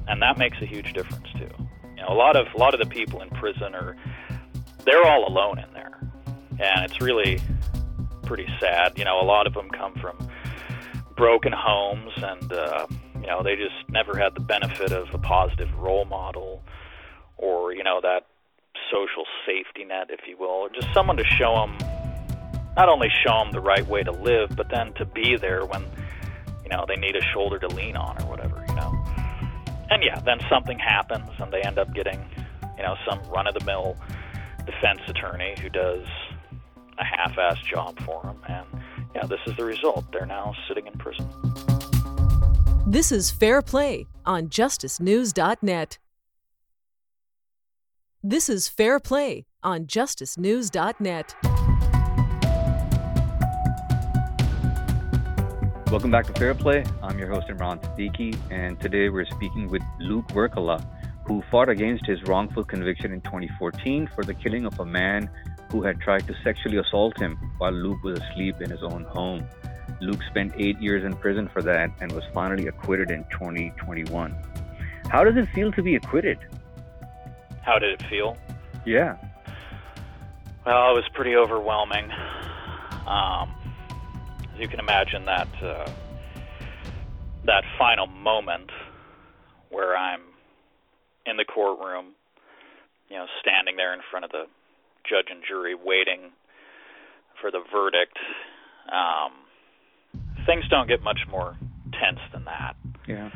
[0.07, 1.49] And that makes a huge difference too.
[1.95, 3.95] You know, a lot of a lot of the people in prison are
[4.85, 5.99] they're all alone in there.
[6.59, 7.39] And it's really
[8.23, 8.97] pretty sad.
[8.97, 10.17] You know, a lot of them come from
[11.15, 12.87] broken homes and uh
[13.23, 16.61] you know, they just never had the benefit of a positive role model
[17.37, 18.25] or, you know, that
[18.91, 21.77] social safety net, if you will, or just someone to show them,
[22.75, 25.83] not only show them the right way to live, but then to be there when,
[26.63, 29.02] you know, they need a shoulder to lean on or whatever, you know.
[29.89, 32.23] And yeah, then something happens and they end up getting,
[32.77, 33.97] you know, some run of the mill
[34.65, 36.05] defense attorney who does
[36.97, 38.37] a half assed job for them.
[38.47, 38.83] And
[39.15, 40.05] yeah, this is the result.
[40.11, 41.27] They're now sitting in prison.
[42.85, 45.97] This is Fair Play on justicenews.net.
[48.21, 51.35] This is Fair Play on justicenews.net.
[55.93, 56.83] Welcome back to Fair Play.
[57.03, 60.83] I'm your host Imran Siddiqui, and today we're speaking with Luke Wirkkala,
[61.27, 65.29] who fought against his wrongful conviction in 2014 for the killing of a man
[65.69, 69.47] who had tried to sexually assault him while Luke was asleep in his own home.
[70.01, 74.35] Luke spent eight years in prison for that and was finally acquitted in 2021.
[75.09, 76.39] How does it feel to be acquitted?
[77.61, 78.35] How did it feel?
[78.83, 79.17] Yeah.
[80.65, 82.09] Well, it was pretty overwhelming.
[83.05, 83.53] Um,
[84.57, 85.89] you can imagine, that uh,
[87.45, 88.69] that final moment
[89.69, 90.21] where I'm
[91.25, 92.13] in the courtroom,
[93.09, 94.45] you know, standing there in front of the
[95.09, 96.31] judge and jury, waiting
[97.41, 98.17] for the verdict.
[98.91, 99.31] Um,
[100.45, 101.57] things don't get much more
[101.99, 102.75] tense than that.
[103.07, 103.29] Yeah.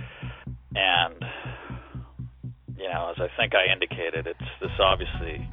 [0.76, 1.24] And
[2.78, 5.50] you know, as I think I indicated, it's this obviously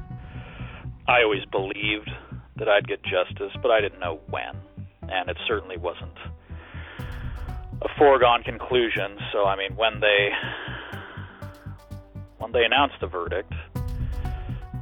[1.09, 2.11] I always believed
[2.57, 4.57] that I'd get justice, but I didn't know when.
[5.10, 6.16] And it certainly wasn't
[7.82, 9.18] a foregone conclusion.
[9.32, 10.30] So I mean when they
[12.38, 13.52] when they announced the verdict,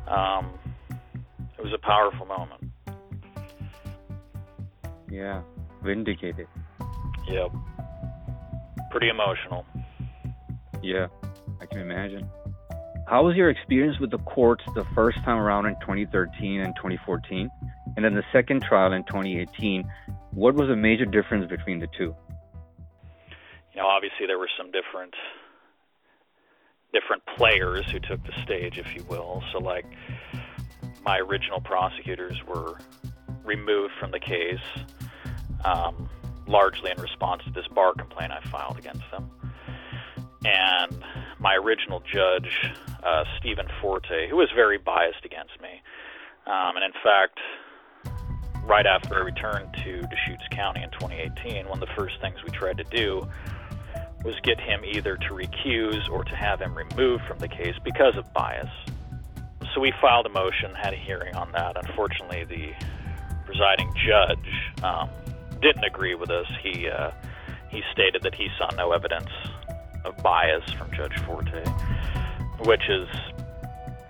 [0.09, 0.59] um,
[1.59, 2.73] it was a powerful moment.
[5.11, 5.43] Yeah.
[5.85, 6.47] Vindicated.
[7.29, 7.51] Yep.
[8.91, 9.67] Pretty emotional.
[10.83, 11.07] Yeah,
[11.61, 12.29] I can imagine.
[13.07, 17.51] How was your experience with the courts the first time around in 2013 and 2014?
[17.97, 19.85] And then the second trial in 2018?
[20.33, 22.15] What was the major difference between the two?
[23.75, 25.15] You know, obviously there were some different
[26.93, 29.43] different players who took the stage, if you will.
[29.53, 29.87] So, like,
[31.05, 32.79] my original prosecutors were
[33.45, 34.61] removed from the case,
[35.65, 36.09] um,
[36.47, 39.31] largely in response to this bar complaint I filed against them.
[40.45, 41.03] And
[41.39, 45.81] my original judge, uh, Stephen Forte, who was very biased against me,
[46.47, 47.39] um, and in fact,
[48.65, 52.51] right after I returned to Deschutes County in 2018, one of the first things we
[52.51, 53.29] tried to do
[54.25, 58.17] was get him either to recuse or to have him removed from the case because
[58.17, 58.71] of bias.
[59.75, 61.77] So we filed a motion, had a hearing on that.
[61.77, 62.73] Unfortunately, the
[63.47, 65.09] presiding judge um,
[65.61, 66.47] didn't agree with us.
[66.63, 67.11] He uh,
[67.71, 69.31] he stated that he saw no evidence
[70.05, 71.65] of bias from Judge Forte,
[72.65, 73.09] which is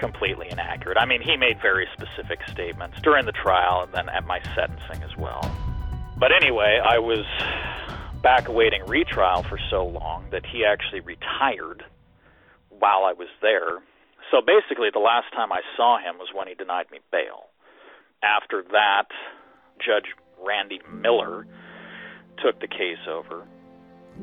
[0.02, 0.98] completely inaccurate.
[0.98, 5.00] I mean, he made very specific statements during the trial and then at my sentencing
[5.04, 5.42] as well.
[6.18, 7.24] But anyway, I was
[8.20, 11.84] back awaiting retrial for so long that he actually retired
[12.68, 13.78] while I was there.
[14.32, 17.50] So basically, the last time I saw him was when he denied me bail.
[18.24, 19.06] After that,
[19.78, 20.10] Judge
[20.44, 21.46] Randy Miller
[22.42, 23.46] took the case over.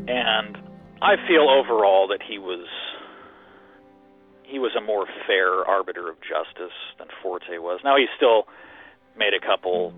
[0.07, 0.57] And
[1.01, 2.67] I feel overall that he was
[4.49, 7.79] he was a more fair arbiter of justice than Forte was.
[7.83, 8.47] Now he still
[9.17, 9.93] made a couple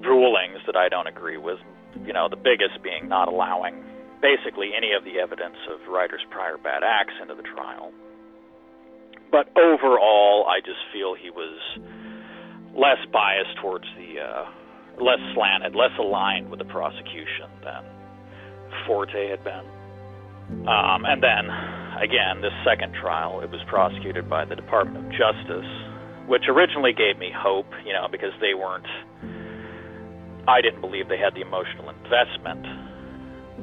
[0.00, 1.58] rulings that I don't agree with.
[2.06, 3.82] You know, the biggest being not allowing
[4.22, 7.92] basically any of the evidence of Ryder's prior bad acts into the trial.
[9.30, 11.58] But overall, I just feel he was
[12.74, 14.44] less biased towards the, uh,
[15.02, 17.84] less slanted, less aligned with the prosecution than
[18.86, 19.81] Forte had been.
[20.68, 21.50] Um, and then,
[21.98, 25.66] again, this second trial, it was prosecuted by the Department of Justice,
[26.26, 28.86] which originally gave me hope, you know, because they weren't,
[30.46, 32.62] I didn't believe they had the emotional investment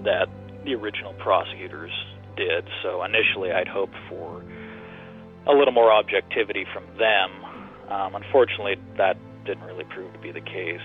[0.04, 0.28] that
[0.66, 1.92] the original prosecutors
[2.36, 2.68] did.
[2.84, 4.44] So initially, I'd hoped for
[5.48, 7.32] a little more objectivity from them.
[7.90, 10.84] Um, unfortunately, that didn't really prove to be the case.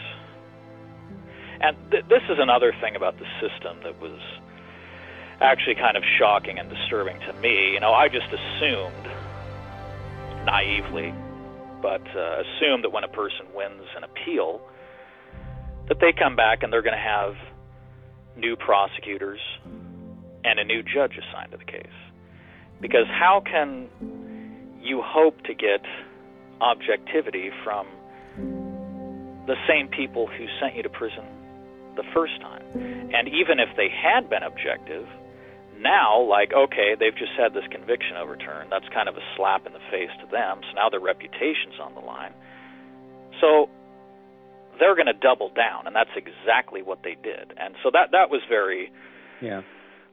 [1.61, 4.19] And th- this is another thing about the system that was
[5.41, 7.73] actually kind of shocking and disturbing to me.
[7.73, 9.09] You know, I just assumed,
[10.45, 11.13] naively,
[11.83, 14.61] but uh, assumed that when a person wins an appeal,
[15.89, 17.35] that they come back and they're going to have
[18.37, 19.41] new prosecutors
[20.45, 21.87] and a new judge assigned to the case.
[22.81, 23.89] Because how can
[24.81, 25.85] you hope to get
[26.61, 27.87] objectivity from
[29.47, 31.25] the same people who sent you to prison
[31.97, 32.63] the first time?
[33.15, 35.07] And even if they had been objective,
[35.81, 38.71] now, like, okay, they've just had this conviction overturned.
[38.71, 40.61] That's kind of a slap in the face to them.
[40.69, 42.33] So now their reputation's on the line.
[43.41, 43.69] So
[44.79, 47.55] they're going to double down, and that's exactly what they did.
[47.59, 48.91] And so that that was very,
[49.41, 49.63] yeah,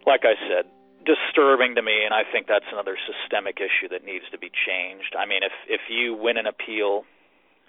[0.06, 0.70] like I said,
[1.06, 2.06] disturbing to me.
[2.06, 5.16] And I think that's another systemic issue that needs to be changed.
[5.18, 7.06] I mean, if if you win an appeal,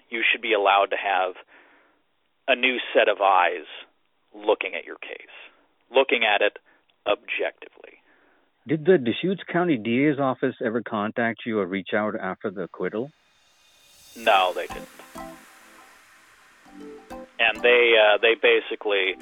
[0.09, 1.35] you should be allowed to have
[2.47, 3.65] a new set of eyes
[4.33, 5.33] looking at your case,
[5.93, 6.57] looking at it
[7.07, 7.99] objectively.
[8.67, 13.11] Did the Deschutes County DA's office ever contact you or reach out after the acquittal?
[14.15, 14.87] No, they didn't.
[17.39, 19.15] And they uh, they basically,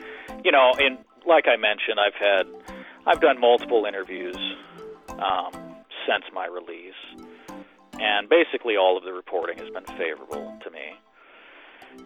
[0.44, 2.48] you know, in like I mentioned, I've had
[3.08, 4.38] I've done multiple interviews
[5.10, 5.54] um,
[6.08, 6.94] since my release,
[8.00, 11.00] and basically all of the reporting has been favorable to me.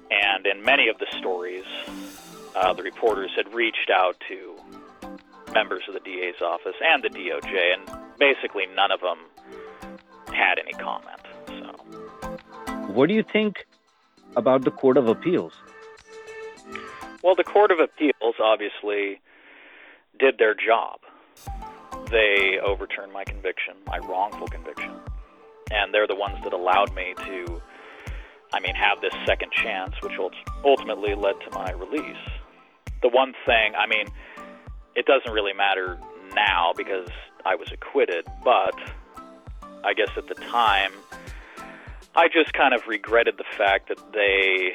[0.10, 1.66] And in many of the stories,
[2.56, 4.56] uh, the reporters had reached out to
[5.56, 7.84] members of the DA's office and the DOJ, and
[8.20, 9.18] basically none of them
[10.28, 11.22] had any comment.
[11.48, 13.66] So, what do you think
[14.36, 15.54] about the Court of Appeals?
[17.24, 19.22] Well, the Court of Appeals obviously
[20.20, 21.00] did their job.
[22.12, 24.92] They overturned my conviction, my wrongful conviction,
[25.72, 27.62] and they're the ones that allowed me to,
[28.54, 30.14] I mean, have this second chance, which
[30.64, 32.28] ultimately led to my release.
[33.02, 34.08] The one thing, I mean,
[34.96, 35.98] it doesn't really matter
[36.34, 37.10] now because
[37.46, 38.76] I was acquitted, but
[39.84, 40.92] I guess at the time,
[42.16, 44.72] I just kind of regretted the fact that they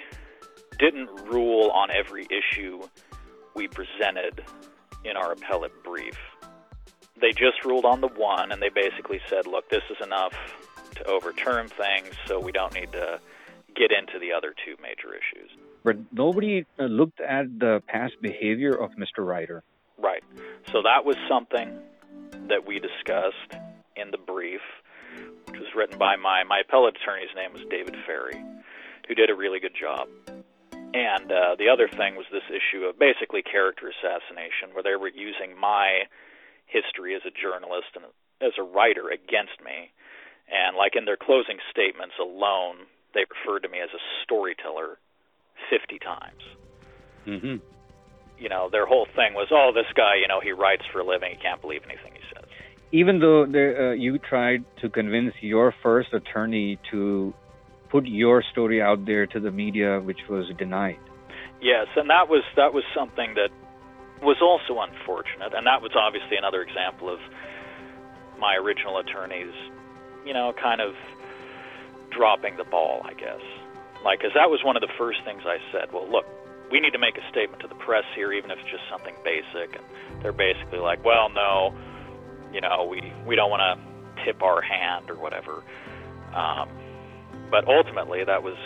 [0.78, 2.82] didn't rule on every issue
[3.55, 4.42] we presented
[5.05, 6.16] in our appellate brief.
[7.20, 10.34] They just ruled on the one, and they basically said, look, this is enough
[10.97, 13.20] to overturn things, so we don't need to
[13.74, 15.51] get into the other two major issues.
[15.84, 19.26] But nobody uh, looked at the past behavior of Mr.
[19.26, 19.62] Ryder.
[20.01, 20.22] Right.
[20.72, 21.78] So that was something
[22.48, 23.55] that we discussed
[23.96, 24.61] in the brief,
[25.46, 28.42] which was written by my my appellate attorney's name was David Ferry,
[29.09, 30.09] who did a really good job.
[30.92, 35.09] And uh, the other thing was this issue of basically character assassination, where they were
[35.09, 36.11] using my
[36.66, 38.05] history as a journalist and
[38.40, 39.92] as a writer against me.
[40.51, 44.98] And like in their closing statements alone, they referred to me as a storyteller
[45.70, 46.42] 50 times.
[47.26, 47.57] Mm-hmm.
[48.41, 51.05] You know, their whole thing was, oh, this guy, you know, he writes for a
[51.05, 51.30] living.
[51.30, 52.49] He can't believe anything he says.
[52.91, 57.34] Even though uh, you tried to convince your first attorney to
[57.91, 60.99] put your story out there to the media, which was denied.
[61.61, 63.51] Yes, and that was that was something that
[64.22, 67.20] was also unfortunate, and that was obviously another example of
[68.38, 69.53] my original attorneys,
[70.24, 70.95] you know, kind of
[72.11, 73.43] dropping the ball, I guess.
[74.05, 75.93] Like, because that was one of the first things I said.
[75.93, 76.24] Well, look,
[76.71, 79.14] we need to make a statement to the press here, even if it's just something
[79.25, 79.77] basic.
[79.77, 79.85] And
[80.23, 81.75] they're basically like, well, no,
[82.53, 85.62] you know, we we don't want to tip our hand or whatever.
[86.35, 86.68] Um,
[87.51, 88.57] but ultimately, that was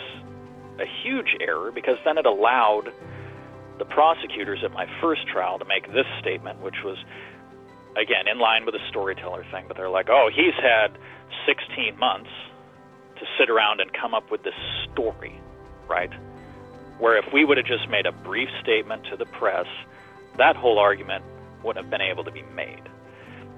[0.79, 2.91] a huge error because then it allowed
[3.79, 6.97] the prosecutors at my first trial to make this statement, which was,
[7.97, 9.65] again, in line with the storyteller thing.
[9.67, 10.97] But they're like, oh, he's had
[11.47, 12.29] 16 months
[13.19, 14.55] to sit around and come up with this
[14.91, 15.41] story,
[15.89, 16.11] right?
[16.99, 19.67] Where if we would have just made a brief statement to the press,
[20.37, 21.23] that whole argument
[21.63, 22.83] wouldn't have been able to be made.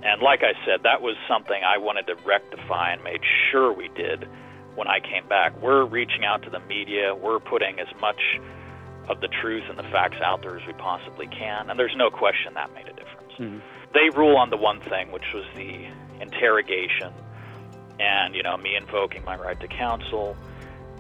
[0.04, 3.22] And like I said, that was something I wanted to rectify and made
[3.52, 4.28] sure we did
[4.76, 5.60] when I came back.
[5.62, 8.22] We're reaching out to the media, we're putting as much
[9.10, 12.10] of the truth and the facts out there as we possibly can, and there's no
[12.10, 13.34] question that made a difference.
[13.40, 13.60] Mm-hmm.
[13.94, 15.88] They rule on the one thing, which was the
[16.22, 17.14] interrogation,
[18.00, 20.36] and you know me invoking my right to counsel,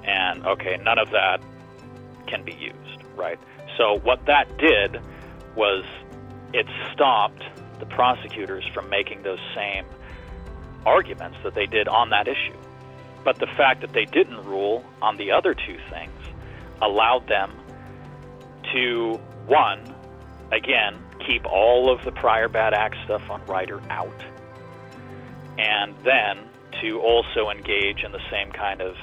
[0.03, 1.41] and okay, none of that
[2.27, 3.39] can be used, right?
[3.77, 5.01] So what that did
[5.55, 5.85] was
[6.53, 7.43] it stopped
[7.79, 9.85] the prosecutors from making those same
[10.85, 12.57] arguments that they did on that issue.
[13.23, 16.13] But the fact that they didn't rule on the other two things
[16.81, 17.51] allowed them
[18.73, 19.93] to, one,
[20.51, 24.23] again, keep all of the prior bad act stuff on Ryder out,
[25.57, 26.49] and then
[26.81, 28.95] to also engage in the same kind of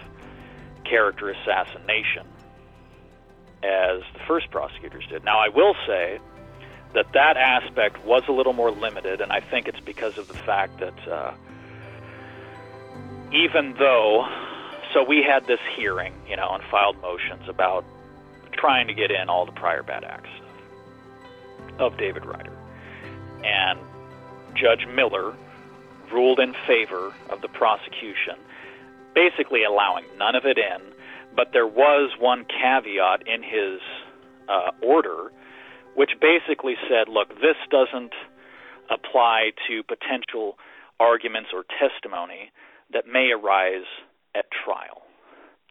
[0.84, 2.26] character assassination
[3.64, 5.24] as the first prosecutors did.
[5.24, 6.18] Now, I will say
[6.92, 10.34] that that aspect was a little more limited, and I think it's because of the
[10.34, 11.34] fact that uh,
[13.32, 14.28] even though,
[14.92, 17.84] so we had this hearing, you know, and filed motions about
[18.52, 20.30] trying to get in all the prior bad acts
[21.78, 22.56] of David Ryder.
[23.42, 23.78] And
[24.54, 25.34] Judge Miller
[26.12, 28.36] ruled in favor of the prosecution,
[29.14, 30.80] basically allowing none of it in,
[31.36, 33.80] but there was one caveat in his
[34.48, 35.30] uh, order
[35.94, 38.12] which basically said, look, this doesn't
[38.90, 40.58] apply to potential
[41.00, 42.50] arguments or testimony
[42.92, 43.86] that may arise
[44.34, 45.02] at trial.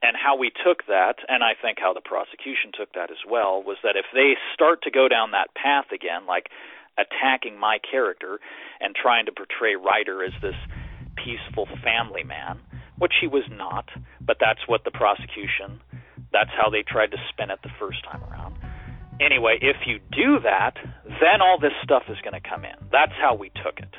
[0.01, 3.63] And how we took that, and I think how the prosecution took that as well,
[3.63, 6.49] was that if they start to go down that path again, like
[6.97, 8.39] attacking my character
[8.81, 10.59] and trying to portray Ryder as this
[11.15, 12.59] peaceful family man,
[12.97, 13.89] which he was not,
[14.21, 15.81] but that's what the prosecution,
[16.31, 18.55] that's how they tried to spin it the first time around.
[19.19, 20.73] Anyway, if you do that,
[21.05, 22.75] then all this stuff is going to come in.
[22.91, 23.93] That's how we took it.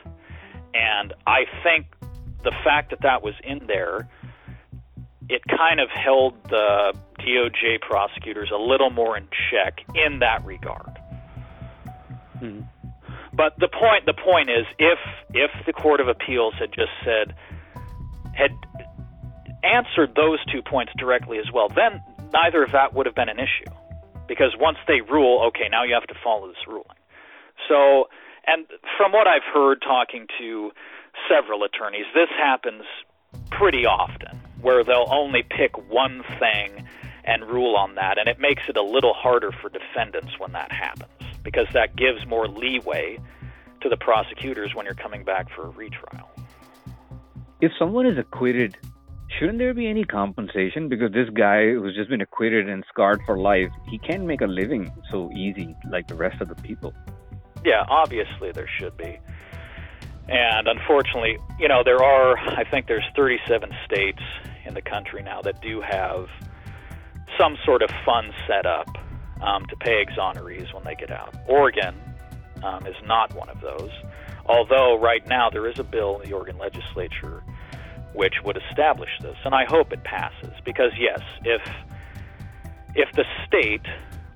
[0.75, 1.87] And I think
[2.43, 4.09] the fact that that was in there
[5.29, 10.99] it kind of held the DOJ prosecutors a little more in check in that regard.
[12.39, 12.61] Hmm.
[13.33, 14.99] But the point the point is if
[15.31, 17.35] if the Court of Appeals had just said
[18.35, 18.51] had
[19.65, 22.03] answered those two points directly as well, then
[22.33, 23.71] neither of that would have been an issue.
[24.29, 26.99] Because once they rule, okay, now you have to follow this ruling.
[27.69, 28.09] So
[28.47, 30.71] and from what I've heard talking to
[31.29, 32.85] several attorneys, this happens
[33.51, 36.87] pretty often where they'll only pick one thing
[37.25, 40.71] and rule on that, and it makes it a little harder for defendants when that
[40.71, 41.11] happens
[41.43, 43.19] because that gives more leeway
[43.81, 46.29] to the prosecutors when you're coming back for a retrial.
[47.61, 48.77] If someone is acquitted,
[49.39, 50.89] shouldn't there be any compensation?
[50.89, 54.47] Because this guy who's just been acquitted and scarred for life, he can't make a
[54.47, 56.93] living so easy like the rest of the people.
[57.65, 59.19] Yeah, obviously there should be.
[60.29, 64.23] And unfortunately, you know, there are, I think there's 37 states
[64.65, 66.29] in the country now that do have
[67.39, 68.89] some sort of fund set up
[69.43, 71.35] um, to pay exonerees when they get out.
[71.49, 71.95] Oregon
[72.63, 73.91] um, is not one of those,
[74.47, 77.43] although right now there is a bill in the Oregon legislature
[78.15, 81.63] which would establish this, and I hope it passes because yes, if
[82.95, 83.85] if the state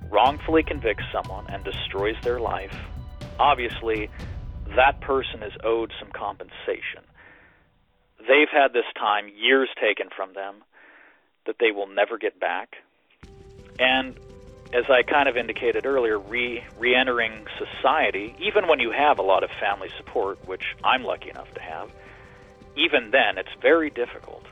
[0.09, 2.75] wrongfully convicts someone and destroys their life,
[3.39, 4.09] obviously
[4.75, 7.03] that person is owed some compensation.
[8.19, 10.63] They've had this time, years taken from them,
[11.45, 12.75] that they will never get back.
[13.79, 14.19] And
[14.73, 19.43] as I kind of indicated earlier, re re-entering society, even when you have a lot
[19.43, 21.89] of family support, which I'm lucky enough to have,
[22.79, 24.43] even then it's very difficult.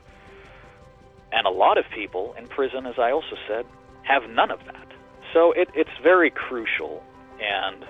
[1.32, 3.66] And a lot of people in prison, as I also said,
[4.02, 4.88] have none of that.
[5.34, 7.02] So it, it's very crucial,
[7.40, 7.84] and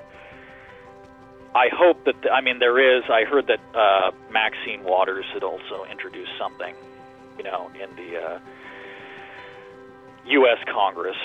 [1.54, 3.04] I hope that the, I mean there is.
[3.08, 6.74] I heard that uh, Maxine Waters had also introduced something,
[7.36, 8.38] you know, in the uh,
[10.26, 10.58] U.S.
[10.66, 11.16] Congress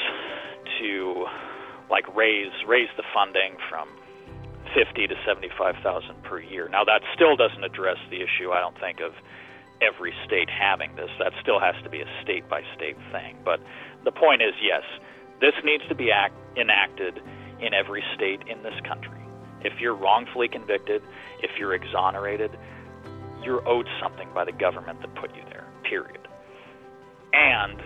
[0.80, 1.26] to
[1.90, 3.90] like raise raise the funding from
[4.74, 6.68] fifty to seventy five thousand per year.
[6.70, 8.52] Now that still doesn't address the issue.
[8.52, 9.14] I don't think of
[9.82, 11.10] every state having this.
[11.20, 13.38] That still has to be a state by state thing.
[13.44, 13.60] But
[14.04, 14.84] the point is, yes,
[15.42, 17.22] this needs to be act, enacted
[17.60, 19.20] in every state in this country.
[19.62, 21.02] If you're wrongfully convicted,
[21.42, 22.52] if you're exonerated,
[23.44, 25.66] you're owed something by the government that put you there.
[25.84, 26.28] Period.
[27.34, 27.82] And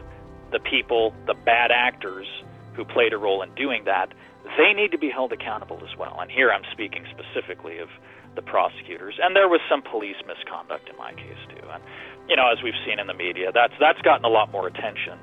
[0.51, 2.27] the people, the bad actors
[2.75, 4.13] who played a role in doing that,
[4.57, 6.17] they need to be held accountable as well.
[6.19, 7.89] And here I'm speaking specifically of
[8.35, 9.15] the prosecutors.
[9.21, 11.67] And there was some police misconduct in my case too.
[11.67, 11.83] And
[12.29, 15.17] you know, as we've seen in the media, that's that's gotten a lot more attention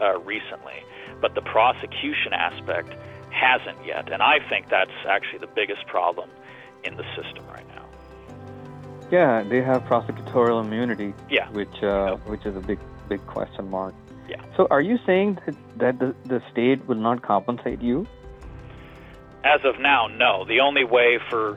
[0.00, 0.82] uh, recently.
[1.20, 2.94] But the prosecution aspect
[3.30, 6.30] hasn't yet, and I think that's actually the biggest problem
[6.84, 7.84] in the system right now.
[9.10, 11.14] Yeah, they have prosecutorial immunity.
[11.30, 11.48] Yeah.
[11.50, 13.94] Which uh, which is a big big question mark.
[14.28, 14.42] Yeah.
[14.56, 18.06] So are you saying that, that the, the state will not compensate you?
[19.46, 20.44] As of now, no.
[20.44, 21.56] The only way for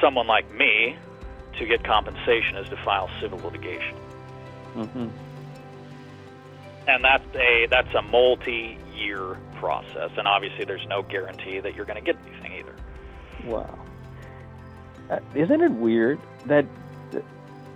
[0.00, 0.96] someone like me
[1.58, 3.94] to get compensation is to file civil litigation.
[4.74, 5.08] Mm-hmm.
[6.88, 12.02] And that's a that's a multi-year process, and obviously there's no guarantee that you're going
[12.02, 12.74] to get anything either.
[13.44, 13.78] Wow.
[15.10, 16.64] Uh, isn't it weird that
[17.10, 17.22] the,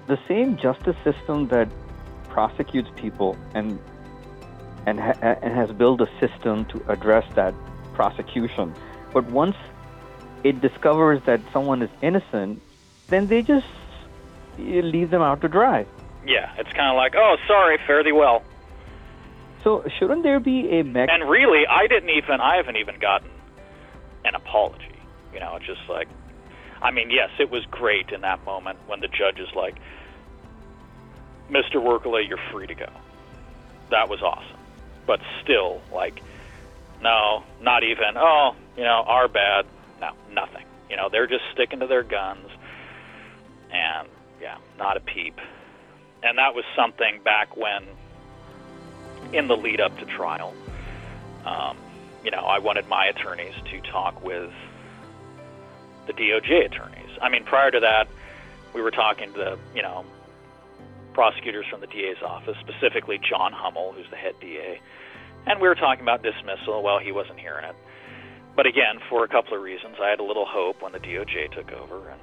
[0.06, 1.68] the same justice system that
[2.30, 3.78] prosecutes people and
[4.86, 7.54] and, ha- and has built a system to address that
[7.94, 8.74] prosecution.
[9.14, 9.56] But once
[10.42, 12.60] it discovers that someone is innocent,
[13.08, 13.66] then they just
[14.58, 15.86] leave them out to dry.
[16.26, 18.42] Yeah, it's kind of like, oh, sorry, fare thee well.
[19.62, 21.22] So shouldn't there be a mechanism?
[21.22, 23.30] And really, I didn't even, I haven't even gotten
[24.26, 24.84] an apology.
[25.32, 26.08] You know, it's just like,
[26.82, 29.76] I mean, yes, it was great in that moment when the judge is like,
[31.50, 31.76] Mr.
[31.76, 32.90] Wirkkala, you're free to go.
[33.90, 34.58] That was awesome
[35.06, 36.22] but still, like,
[37.02, 39.66] no, not even, oh, you know, our bad.
[40.00, 40.64] No, nothing.
[40.90, 42.48] You know, they're just sticking to their guns,
[43.70, 44.08] and
[44.40, 45.38] yeah, not a peep.
[46.22, 47.84] And that was something back when,
[49.32, 50.54] in the lead up to trial,
[51.44, 51.76] um,
[52.24, 54.50] you know, I wanted my attorneys to talk with
[56.06, 57.18] the DOJ attorneys.
[57.20, 58.08] I mean, prior to that,
[58.74, 60.04] we were talking to you know,
[61.12, 64.80] prosecutors from the DA's office, specifically John Hummel, who's the head DA.
[65.46, 66.82] And we were talking about dismissal.
[66.82, 67.76] Well, he wasn't hearing it.
[68.56, 71.52] But again, for a couple of reasons, I had a little hope when the DOJ
[71.52, 72.08] took over.
[72.08, 72.20] And,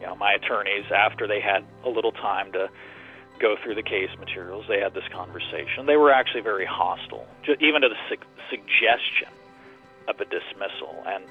[0.00, 2.68] you know, my attorneys, after they had a little time to
[3.38, 5.86] go through the case materials, they had this conversation.
[5.86, 7.26] They were actually very hostile,
[7.60, 9.28] even to the su- suggestion
[10.08, 11.02] of a dismissal.
[11.06, 11.24] And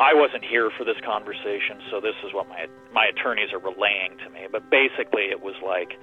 [0.00, 4.16] I wasn't here for this conversation, so this is what my my attorneys are relaying
[4.24, 4.46] to me.
[4.50, 5.98] But basically, it was like,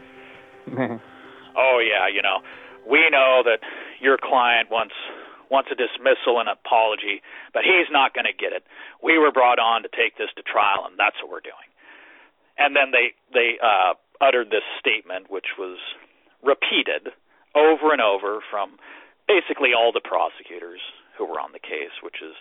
[1.58, 2.40] oh yeah, you know,
[2.86, 3.60] we know that
[4.00, 4.94] your client wants
[5.50, 7.22] wants a dismissal and apology,
[7.54, 8.64] but he's not going to get it.
[9.02, 11.70] We were brought on to take this to trial, and that's what we're doing.
[12.58, 15.78] And then they they uh, uttered this statement, which was
[16.42, 17.14] repeated
[17.56, 18.78] over and over from
[19.28, 20.82] basically all the prosecutors
[21.18, 22.34] who were on the case, which is,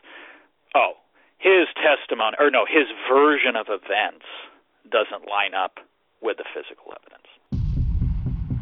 [0.74, 1.00] oh,
[1.38, 4.24] his testimony, or no, his version of events
[4.90, 5.80] doesn't line up
[6.22, 7.28] with the physical evidence,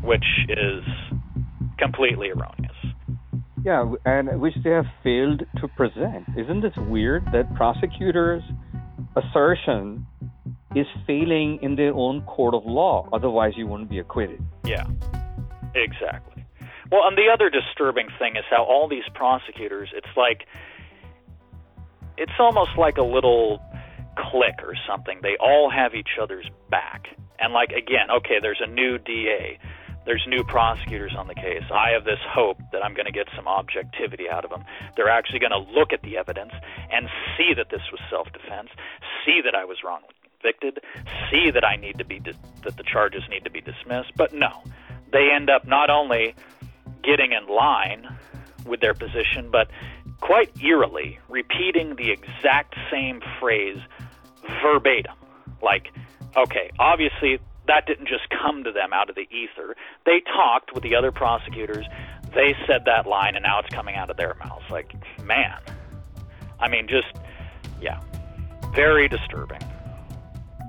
[0.03, 0.82] which is
[1.78, 2.73] completely erroneous.
[3.64, 6.26] Yeah, and which they have failed to present.
[6.36, 8.42] Isn't this weird that prosecutors'
[9.16, 10.06] assertion
[10.76, 13.08] is failing in their own court of law?
[13.12, 14.44] Otherwise, you wouldn't be acquitted.
[14.66, 14.86] Yeah,
[15.74, 16.44] exactly.
[16.92, 20.46] Well, and the other disturbing thing is how all these prosecutors, it's like
[22.18, 23.62] it's almost like a little
[24.30, 25.20] clique or something.
[25.22, 27.06] They all have each other's back.
[27.38, 29.58] And like again, okay, there's a new DA.
[30.07, 31.64] There's new prosecutors on the case.
[31.72, 34.64] I have this hope that I'm going to get some objectivity out of them.
[34.96, 36.52] They're actually going to look at the evidence
[36.92, 38.68] and see that this was self-defense,
[39.24, 40.09] see that I was wrongly
[40.44, 40.80] convicted,
[41.30, 42.32] see that I need to be di-
[42.64, 44.12] that the charges need to be dismissed.
[44.16, 44.50] But no,
[45.11, 46.34] they end up not only
[47.02, 48.07] getting in line
[48.66, 49.68] with their position, but
[50.20, 53.78] quite eerily repeating the exact same phrase
[54.62, 55.14] verbatim.
[55.62, 55.88] Like,
[56.36, 59.76] okay, obviously that didn't just come to them out of the ether.
[60.04, 61.86] They talked with the other prosecutors.
[62.34, 64.64] they said that line and now it's coming out of their mouths.
[64.70, 65.60] Like, man.
[66.60, 67.12] I mean, just,
[67.80, 68.00] yeah,
[68.74, 69.60] very disturbing.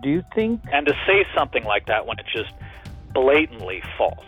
[0.01, 0.61] Do you think?
[0.71, 2.53] And to say something like that when it's just
[3.13, 4.25] blatantly false.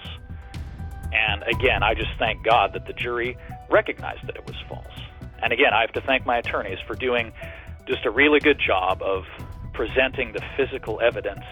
[1.13, 3.37] And again, I just thank God that the jury
[3.69, 4.85] recognized that it was false.
[5.41, 7.31] And again, I have to thank my attorneys for doing
[7.87, 9.23] just a really good job of
[9.73, 11.43] presenting the physical evidence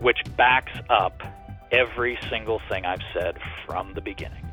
[0.00, 1.22] which backs up
[1.70, 4.44] every single thing I've said from the beginning.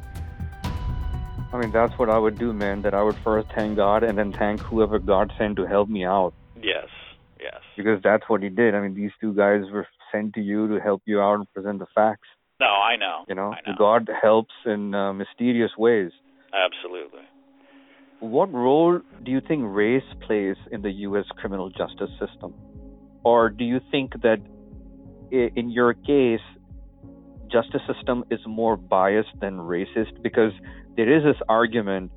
[1.53, 2.81] I mean, that's what I would do, man.
[2.81, 6.03] That I would first thank God and then thank whoever God sent to help me
[6.03, 6.33] out.
[6.61, 6.87] Yes,
[7.39, 7.61] yes.
[7.77, 8.75] Because that's what He did.
[8.75, 11.79] I mean, these two guys were sent to you to help you out and present
[11.79, 12.27] the facts.
[12.59, 13.25] No, I know.
[13.27, 13.73] You know, know.
[13.77, 16.11] God helps in uh, mysterious ways.
[16.53, 17.21] Absolutely.
[18.19, 21.25] What role do you think race plays in the U.S.
[21.37, 22.53] criminal justice system?
[23.23, 24.39] Or do you think that
[25.31, 26.41] in your case,
[27.51, 30.21] justice system is more biased than racist?
[30.21, 30.51] Because
[30.95, 32.11] there is this argument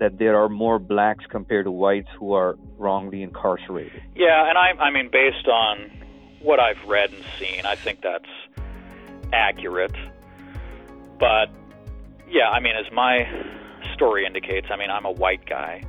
[0.00, 4.02] that there are more blacks compared to whites who are wrongly incarcerated.
[4.16, 5.90] Yeah, and I, I mean, based on
[6.40, 8.24] what I've read and seen, I think that's
[9.32, 9.94] accurate.
[11.20, 11.50] But
[12.28, 13.28] yeah, I mean, as my
[13.94, 15.84] story indicates, I mean, I'm a white guy,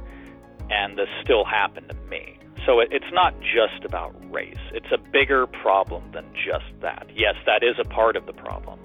[0.70, 2.38] and this still happened to me.
[2.66, 4.56] So it, it's not just about race.
[4.74, 7.08] It's a bigger problem than just that.
[7.14, 8.80] Yes, that is a part of the problem,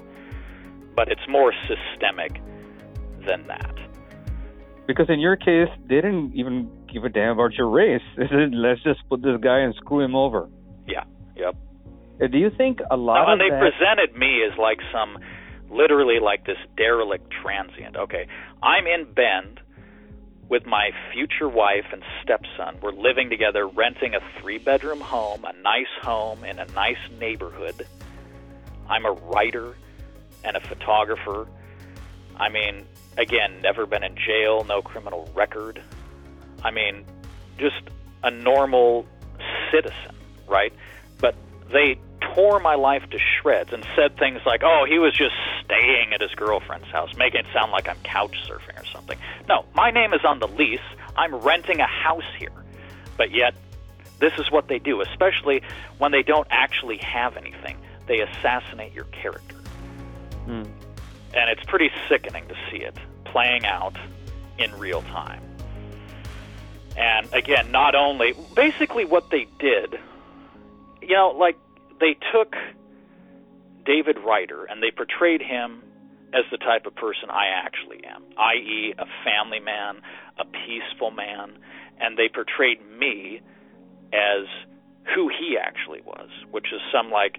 [0.97, 2.41] but it's more systemic
[3.27, 3.75] than that.
[4.87, 8.03] Because in your case, they didn't even give a damn about your race.
[8.17, 10.49] They said, let's just put this guy and screw him over.
[10.87, 11.05] Yeah,
[11.37, 11.55] yep.
[12.21, 13.61] Uh, Do you think a lot now, of and they that...
[13.61, 15.19] presented me as like some,
[15.71, 17.97] literally like this derelict transient.
[17.97, 18.27] Okay,
[18.63, 19.61] I'm in Bend
[20.49, 22.79] with my future wife and stepson.
[22.81, 27.87] We're living together, renting a three bedroom home, a nice home in a nice neighborhood.
[28.89, 29.75] I'm a writer
[30.45, 31.47] and a photographer.
[32.37, 32.87] I mean,
[33.17, 35.83] again, never been in jail, no criminal record.
[36.65, 37.05] I mean,
[37.59, 37.83] just
[38.23, 39.07] a normal
[39.71, 40.15] citizen,
[40.47, 40.73] right?
[41.21, 41.35] But
[41.73, 46.13] they tore my life to shreds and said things like, oh, he was just staying
[46.13, 49.19] at his girlfriend's house, making it sound like I'm couch surfing or something.
[49.49, 50.81] No, my name is on the lease.
[51.17, 52.53] I'm renting a house here.
[53.17, 53.55] But yet,
[54.21, 55.63] this is what they do, especially
[55.99, 57.79] when they don't actually have anything.
[58.07, 59.57] They assassinate your character.
[60.45, 60.65] Hmm.
[61.35, 63.97] And it's pretty sickening to see it playing out
[64.59, 65.43] in real time.
[66.97, 69.99] And again, not only, basically what they did,
[71.01, 71.57] you know, like
[72.01, 72.55] they took
[73.85, 75.83] David Ryder and they portrayed him
[76.35, 80.03] as the type of person I actually am, i.e., a family man,
[80.39, 81.57] a peaceful man,
[82.01, 83.41] and they portrayed me
[84.13, 84.45] as
[85.15, 87.39] who he actually was, which is some like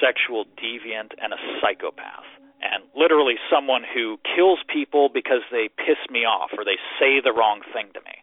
[0.00, 2.24] sexual deviant and a psychopath.
[2.62, 7.32] And literally someone who kills people because they piss me off or they say the
[7.32, 8.16] wrong thing to me.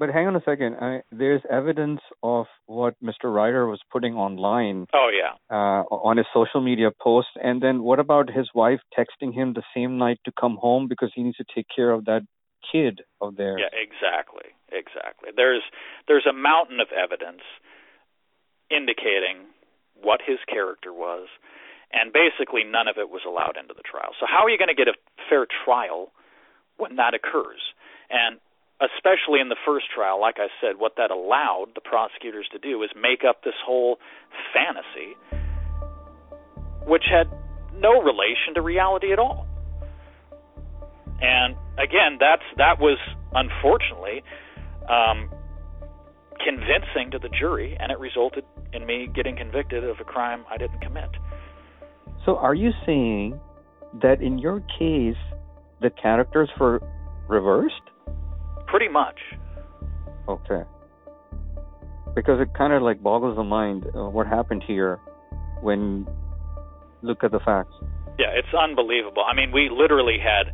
[0.00, 0.76] But hang on a second.
[0.80, 3.24] I, there's evidence of what Mr.
[3.24, 4.86] Ryder was putting online.
[4.94, 5.36] Oh yeah.
[5.54, 9.62] Uh, on his social media post, and then what about his wife texting him the
[9.76, 12.22] same night to come home because he needs to take care of that
[12.72, 13.60] kid of theirs?
[13.60, 15.36] Yeah, exactly, exactly.
[15.36, 15.62] There's
[16.08, 17.44] there's a mountain of evidence
[18.70, 19.52] indicating
[20.00, 21.28] what his character was,
[21.92, 24.16] and basically none of it was allowed into the trial.
[24.18, 24.96] So how are you going to get a
[25.28, 26.08] fair trial
[26.78, 27.60] when that occurs?
[28.08, 28.40] And
[28.80, 32.82] especially in the first trial, like I said, what that allowed the prosecutors to do
[32.82, 33.98] is make up this whole
[34.54, 35.16] fantasy,
[36.86, 37.28] which had
[37.74, 39.46] no relation to reality at all.
[41.20, 42.98] And again, that's that was
[43.32, 44.22] unfortunately
[44.88, 45.28] um,
[46.42, 50.56] convincing to the jury, and it resulted in me getting convicted of a crime I
[50.56, 51.10] didn't commit.
[52.24, 53.38] So, are you saying
[54.02, 55.20] that in your case,
[55.80, 56.80] the characters were
[57.28, 57.89] reversed?
[58.70, 59.18] Pretty much.
[60.28, 60.62] Okay.
[62.14, 65.00] Because it kind of like boggles the mind uh, what happened here
[65.60, 66.06] when
[67.02, 67.74] look at the facts.
[68.18, 69.24] Yeah, it's unbelievable.
[69.24, 70.52] I mean, we literally had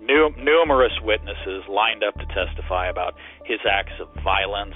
[0.00, 4.74] nu- numerous witnesses lined up to testify about his acts of violence.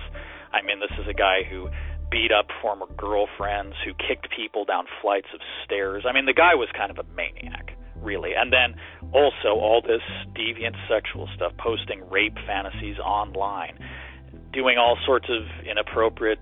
[0.53, 1.68] I mean, this is a guy who
[2.11, 6.05] beat up former girlfriends, who kicked people down flights of stairs.
[6.09, 8.32] I mean, the guy was kind of a maniac really.
[8.36, 8.74] And then
[9.12, 10.03] also all this
[10.34, 13.78] deviant sexual stuff, posting rape fantasies online,
[14.53, 16.38] doing all sorts of inappropriate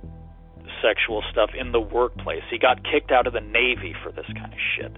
[0.83, 2.43] sexual stuff in the workplace.
[2.51, 4.93] He got kicked out of the Navy for this kind of shit.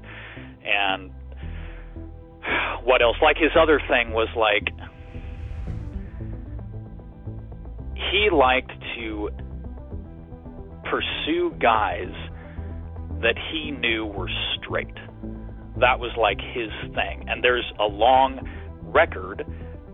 [0.64, 1.12] And
[2.84, 3.16] what else?
[3.22, 4.72] Like his other thing was like
[7.94, 9.30] he liked to
[10.84, 12.12] pursue guys
[13.20, 14.94] that he knew were straight
[15.80, 17.24] that was like his thing.
[17.28, 18.48] And there's a long
[18.82, 19.46] record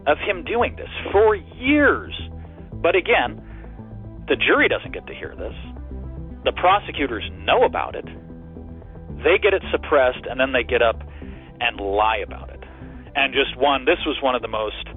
[0.07, 2.14] of him doing this for years.
[2.72, 3.41] But again,
[4.28, 5.55] the jury doesn't get to hear this.
[6.45, 8.07] The prosecutors know about it.
[9.24, 11.03] They get it suppressed, and then they get up
[11.61, 12.62] and lie about it.
[13.16, 14.89] And just one, this was one of the most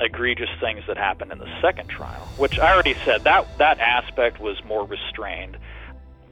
[0.00, 4.40] egregious things that happened in the second trial, which I already said that that aspect
[4.40, 5.56] was more restrained,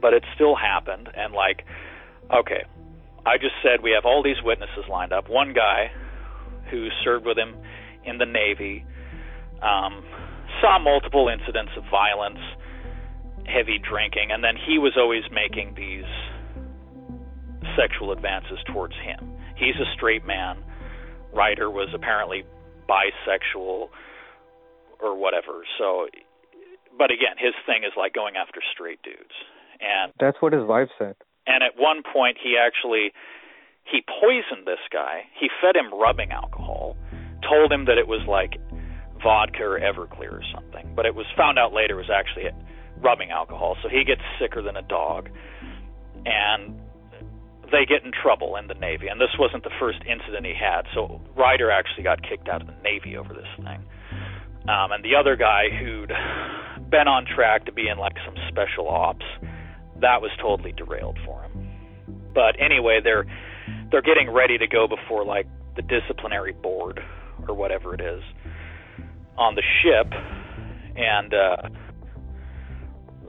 [0.01, 1.09] but it still happened.
[1.15, 1.65] And like,
[2.31, 2.63] okay,
[3.25, 5.29] I just said we have all these witnesses lined up.
[5.29, 5.91] One guy
[6.69, 7.55] who served with him
[8.05, 8.85] in the Navy
[9.61, 10.03] um,
[10.61, 12.39] saw multiple incidents of violence,
[13.45, 16.05] heavy drinking, and then he was always making these
[17.75, 19.31] sexual advances towards him.
[19.57, 20.63] He's a straight man.
[21.33, 22.43] Ryder was apparently
[22.87, 23.89] bisexual
[25.01, 25.63] or whatever.
[25.77, 26.07] So,
[26.97, 29.33] but again, his thing is like going after straight dudes.
[29.81, 31.15] And that's what his wife said.
[31.47, 33.13] And at one point, he actually
[33.85, 35.25] he poisoned this guy.
[35.39, 36.97] He fed him rubbing alcohol,
[37.47, 38.57] told him that it was like
[39.21, 42.49] vodka or Everclear or something, but it was found out later it was actually
[42.97, 43.77] rubbing alcohol.
[43.83, 45.29] So he gets sicker than a dog,
[46.25, 46.79] and
[47.71, 49.07] they get in trouble in the Navy.
[49.07, 50.85] And this wasn't the first incident he had.
[50.93, 53.85] So Ryder actually got kicked out of the Navy over this thing.
[54.67, 56.11] Um, and the other guy who'd
[56.89, 59.25] been on track to be in like some special ops,
[60.01, 61.69] that was totally derailed for him.
[62.33, 63.25] But anyway, they're
[63.91, 66.99] they're getting ready to go before like the disciplinary board
[67.47, 68.21] or whatever it is
[69.37, 70.11] on the ship,
[70.95, 71.69] and uh,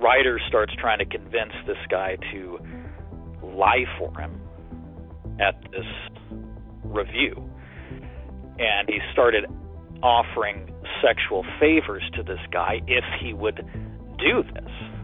[0.00, 2.58] Ryder starts trying to convince this guy to
[3.42, 4.40] lie for him
[5.40, 5.86] at this
[6.84, 7.50] review.
[8.58, 9.44] And he started
[10.02, 13.56] offering sexual favors to this guy if he would
[14.18, 14.95] do this.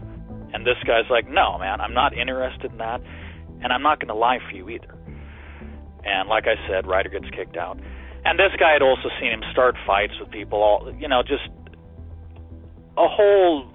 [0.53, 3.01] And this guy's like, no, man, I'm not interested in that,
[3.63, 4.95] and I'm not going to lie for you either.
[6.05, 7.79] And like I said, Ryder gets kicked out.
[8.25, 11.49] And this guy had also seen him start fights with people, all you know, just
[12.97, 13.67] a whole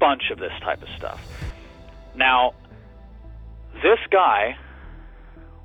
[0.00, 1.20] bunch of this type of stuff.
[2.16, 2.54] Now,
[3.82, 4.56] this guy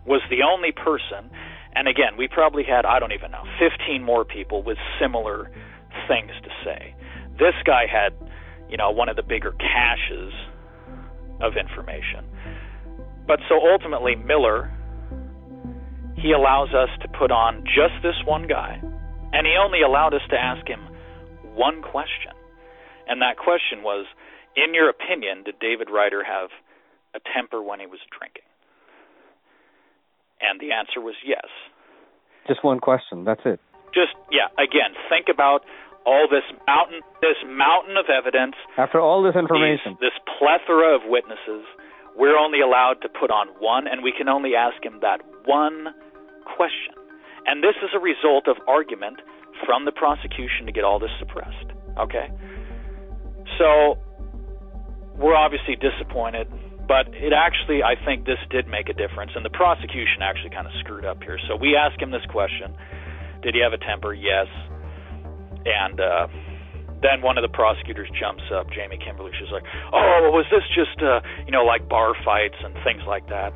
[0.06, 1.30] was the only person,
[1.74, 5.52] and again, we probably had, I don't even know, 15 more people with similar
[6.08, 6.96] things to say.
[7.38, 8.14] This guy had,
[8.70, 10.34] you know, one of the bigger caches
[11.42, 12.26] of information.
[13.28, 14.72] But so ultimately, Miller,
[16.18, 18.82] he allows us to put on just this one guy,
[19.32, 20.82] and he only allowed us to ask him
[21.56, 22.34] one question.
[23.08, 24.06] And that question was,
[24.56, 26.50] in your opinion, did David Ryder have
[27.16, 28.46] a temper when he was drinking?
[30.42, 31.48] And the answer was yes.
[32.48, 33.26] Just one question.
[33.26, 33.60] That's it.
[33.94, 34.48] Just yeah.
[34.58, 35.62] Again, think about
[36.06, 38.56] all this mountain, this mountain of evidence.
[38.78, 41.66] After all this information, these, this plethora of witnesses,
[42.16, 45.94] we're only allowed to put on one, and we can only ask him that one
[46.46, 46.96] question.
[47.46, 49.22] And this is a result of argument
[49.66, 51.72] from the prosecution to get all this suppressed.
[52.00, 52.28] Okay?
[53.58, 53.98] So
[55.16, 56.48] we're obviously disappointed
[56.90, 60.66] but it actually, I think this did make a difference, and the prosecution actually kind
[60.66, 61.38] of screwed up here.
[61.46, 62.74] So we asked him this question
[63.46, 64.12] Did he have a temper?
[64.12, 64.50] Yes.
[65.66, 66.28] And uh,
[67.02, 69.32] then one of the prosecutors jumps up, Jamie Kimberly.
[69.40, 73.28] She's like, Oh, was this just, uh, you know, like bar fights and things like
[73.28, 73.54] that?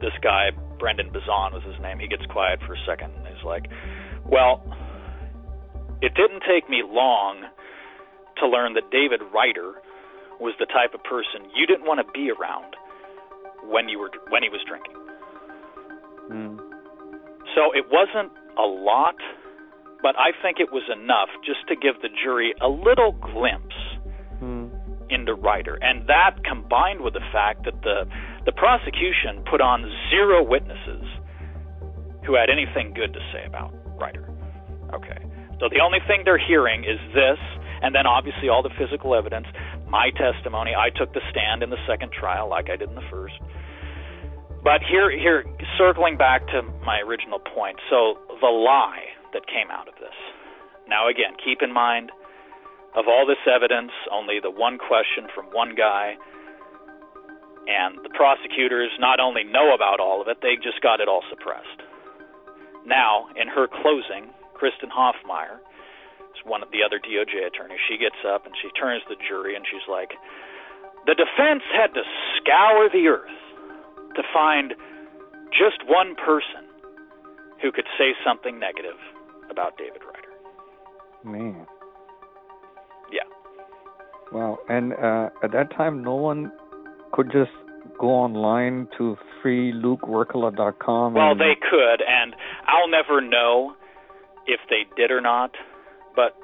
[0.00, 3.44] This guy, Brendan Bazan was his name, he gets quiet for a second and he's
[3.44, 3.66] like,
[4.24, 4.64] Well,
[6.02, 7.44] it didn't take me long
[8.38, 9.80] to learn that David Ryder
[10.40, 12.76] was the type of person you didn't want to be around
[13.64, 14.94] when you were when he was drinking.
[16.30, 16.58] Mm.
[17.54, 19.16] So it wasn't a lot,
[20.02, 23.76] but I think it was enough just to give the jury a little glimpse
[24.42, 24.70] mm.
[25.10, 28.04] into Ryder, and that combined with the fact that the
[28.44, 31.04] the prosecution put on zero witnesses
[32.24, 34.28] who had anything good to say about Ryder.
[34.94, 35.18] Okay.
[35.58, 37.40] So the only thing they're hearing is this,
[37.80, 39.46] and then obviously all the physical evidence
[39.88, 40.74] my testimony.
[40.74, 43.34] I took the stand in the second trial, like I did in the first.
[44.62, 45.44] But here, here,
[45.78, 47.78] circling back to my original point.
[47.88, 50.14] So the lie that came out of this.
[50.88, 52.12] Now, again, keep in mind,
[52.94, 56.14] of all this evidence, only the one question from one guy,
[57.66, 61.22] and the prosecutors not only know about all of it, they just got it all
[61.28, 61.82] suppressed.
[62.86, 65.58] Now, in her closing, Kristen Hoffmeyer
[66.46, 67.82] one of the other DOJ attorneys.
[67.90, 70.14] She gets up and she turns to the jury and she's like,
[71.04, 72.06] The defense had to
[72.38, 73.38] scour the earth
[74.14, 74.72] to find
[75.50, 76.70] just one person
[77.60, 78.96] who could say something negative
[79.56, 80.28] about David Ryder.
[81.24, 81.66] Man.
[83.10, 83.24] Yeah.
[84.32, 84.58] Wow.
[84.68, 86.52] And uh, at that time, no one
[87.12, 87.50] could just
[87.98, 91.14] go online to freelukewirkkala.com.
[91.14, 92.36] Well, they could, and
[92.66, 93.74] I'll never know
[94.46, 95.52] if they did or not,
[96.14, 96.36] but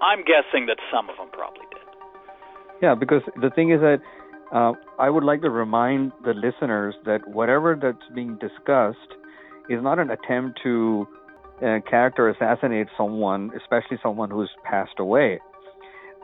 [0.00, 1.80] I'm guessing that some of them probably did.
[2.82, 3.98] Yeah, because the thing is that
[4.52, 8.98] uh, I would like to remind the listeners that whatever that's being discussed
[9.68, 11.06] is not an attempt to
[11.62, 15.40] uh, character assassinate someone, especially someone who's passed away.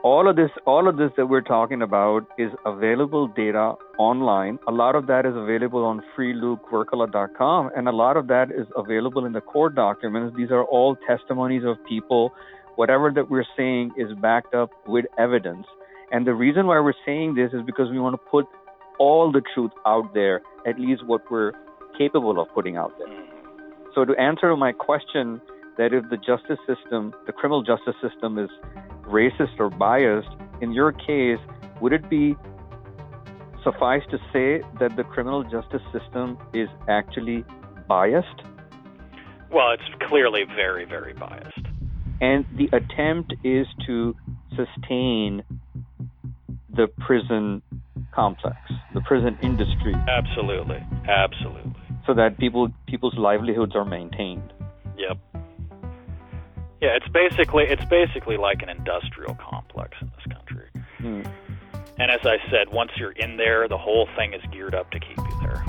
[0.03, 4.59] All of this, all of this that we're talking about is available data online.
[4.67, 9.25] A lot of that is available on freelukewirkkala.com, and a lot of that is available
[9.25, 10.35] in the court documents.
[10.37, 12.31] These are all testimonies of people.
[12.75, 15.65] Whatever that we're saying is backed up with evidence.
[16.11, 18.45] And the reason why we're saying this is because we want to put
[18.99, 21.53] all the truth out there, at least what we're
[21.97, 23.36] capable of putting out there.
[23.97, 25.41] So to answer my question
[25.79, 28.47] that if the justice system, the criminal justice system is
[29.07, 30.29] racist or biased,
[30.61, 31.39] in your case,
[31.81, 32.35] would it be
[33.63, 37.43] suffice to say that the criminal justice system is actually
[37.87, 38.43] biased?
[39.49, 41.65] Well, it's clearly very, very biased.
[42.21, 44.15] And the attempt is to
[44.49, 45.41] sustain
[46.69, 47.63] the prison
[48.13, 48.57] complex,
[48.93, 49.95] the prison industry.
[50.07, 50.85] Absolutely.
[51.07, 54.53] Absolutely so that people people's livelihoods are maintained.
[54.97, 55.17] Yep.
[56.81, 60.69] Yeah, it's basically it's basically like an industrial complex in this country.
[60.97, 61.21] Hmm.
[61.99, 64.99] And as I said, once you're in there, the whole thing is geared up to
[64.99, 65.63] keep you there.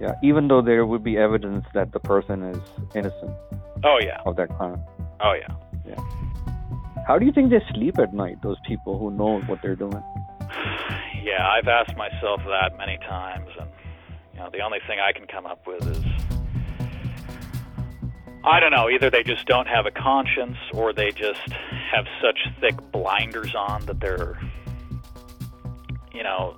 [0.00, 2.60] Yeah, even though there would be evidence that the person is
[2.94, 3.32] innocent.
[3.82, 4.20] Oh yeah.
[4.26, 4.82] Of that crime.
[5.20, 5.54] Oh yeah.
[5.86, 6.00] Yeah.
[7.06, 8.42] How do you think they sleep at night?
[8.42, 10.02] Those people who know what they're doing.
[11.22, 13.68] Yeah, I've asked myself that many times, and
[14.40, 16.04] know, the only thing I can come up with is
[18.42, 21.46] I don't know, either they just don't have a conscience or they just
[21.92, 24.40] have such thick blinders on that they're
[26.12, 26.56] you know,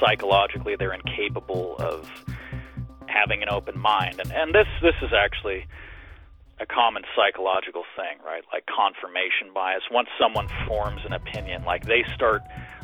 [0.00, 2.08] psychologically they're incapable of
[3.06, 4.20] having an open mind.
[4.20, 5.66] And and this this is actually
[6.60, 8.42] a common psychological thing, right?
[8.52, 9.82] Like confirmation bias.
[9.90, 12.42] Once someone forms an opinion, like they start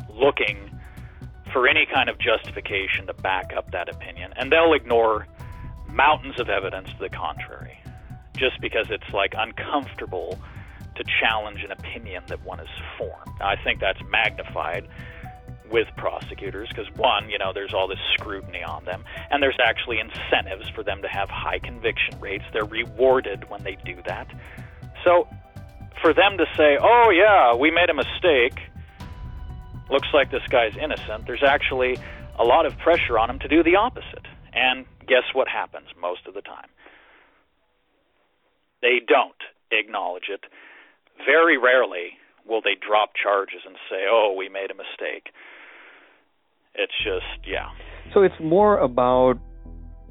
[0.09, 0.80] looking
[1.53, 5.27] for any kind of justification to back up that opinion, and they'll ignore
[5.89, 7.77] mountains of evidence to the contrary,
[8.35, 10.39] just because it's like uncomfortable
[10.95, 13.41] to challenge an opinion that one has formed.
[13.41, 14.87] I think that's magnified
[15.71, 19.99] with prosecutors because one, you know, there's all this scrutiny on them, and there's actually
[19.99, 22.43] incentives for them to have high conviction rates.
[22.51, 24.27] They're rewarded when they do that.
[25.03, 25.27] So,
[26.01, 28.59] for them to say, "Oh yeah, we made a mistake,"
[29.91, 31.97] looks like this guy's innocent, there's actually
[32.39, 34.25] a lot of pressure on him to do the opposite.
[34.53, 36.69] And guess what happens most of the time?
[38.81, 39.35] They don't
[39.71, 40.45] acknowledge it.
[41.25, 42.17] Very rarely
[42.47, 45.29] will they drop charges and say, oh, we made a mistake.
[46.73, 47.69] It's just, yeah.
[48.13, 49.39] So it's more about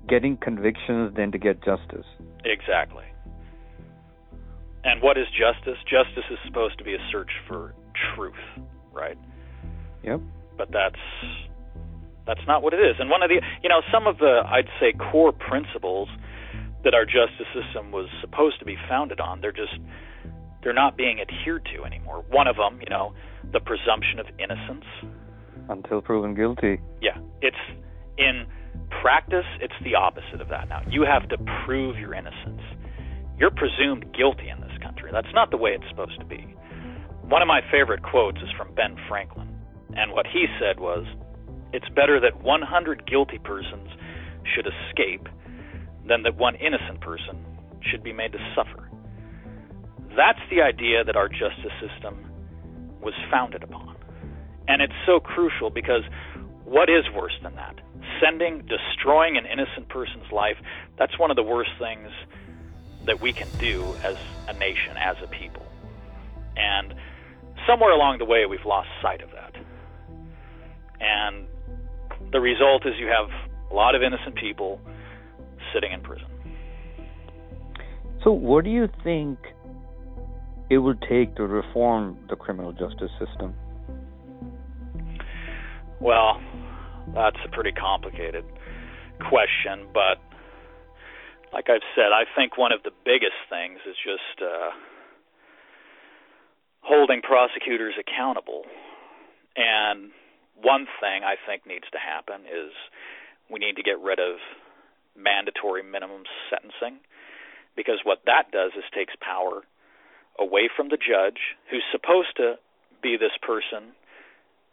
[0.09, 2.07] getting convictions than to get justice.
[2.45, 3.05] Exactly.
[4.85, 5.78] And what is justice?
[5.85, 7.74] Justice is supposed to be a search for
[8.14, 8.35] truth,
[8.93, 9.18] right?
[10.03, 10.21] Yep.
[10.57, 11.01] But that's
[12.27, 12.97] that's not what it is.
[12.99, 16.09] And one of the you know some of the I'd say core principles
[16.85, 19.77] that our justice system was supposed to be founded on, they're just
[20.63, 22.25] they're not being adhered to anymore.
[22.29, 23.15] One of them, you know,
[23.53, 24.85] the presumption of innocence
[25.69, 26.81] until proven guilty.
[27.01, 27.57] Yeah, it's
[28.19, 28.47] in
[29.03, 30.83] practice it's the opposite of that now.
[30.89, 32.61] You have to prove your innocence.
[33.39, 35.11] You're presumed guilty in this country.
[35.13, 36.55] That's not the way it's supposed to be.
[37.23, 39.49] One of my favorite quotes is from Ben Franklin.
[39.97, 41.07] And what he said was,
[41.72, 43.88] it's better that 100 guilty persons
[44.55, 45.28] should escape
[46.07, 47.45] than that one innocent person
[47.82, 48.88] should be made to suffer.
[50.16, 52.30] That's the idea that our justice system
[53.01, 53.97] was founded upon.
[54.68, 56.03] And it's so crucial because
[56.64, 57.76] what is worse than that?
[58.22, 60.57] Sending, destroying an innocent person's life,
[60.99, 62.11] that's one of the worst things
[63.07, 64.16] that we can do as
[64.49, 65.66] a nation, as a people.
[66.57, 66.95] And
[67.66, 69.55] somewhere along the way, we've lost sight of that.
[71.01, 71.47] And
[72.33, 73.31] the result is you have
[73.71, 74.81] a lot of innocent people
[75.75, 76.27] sitting in prison.
[78.25, 79.39] So, what do you think
[80.69, 83.55] it would take to reform the criminal justice system?
[86.01, 86.41] Well,
[87.15, 88.45] that's a pretty complicated
[89.29, 90.19] question, but
[91.53, 94.71] like I've said, I think one of the biggest things is just uh,
[96.83, 98.63] holding prosecutors accountable.
[99.57, 100.11] And
[100.63, 102.73] one thing I think needs to happen is
[103.51, 104.39] we need to get rid of
[105.17, 107.01] mandatory minimum sentencing
[107.77, 109.63] because what that does is takes power
[110.39, 112.57] away from the judge who's supposed to
[113.03, 113.93] be this person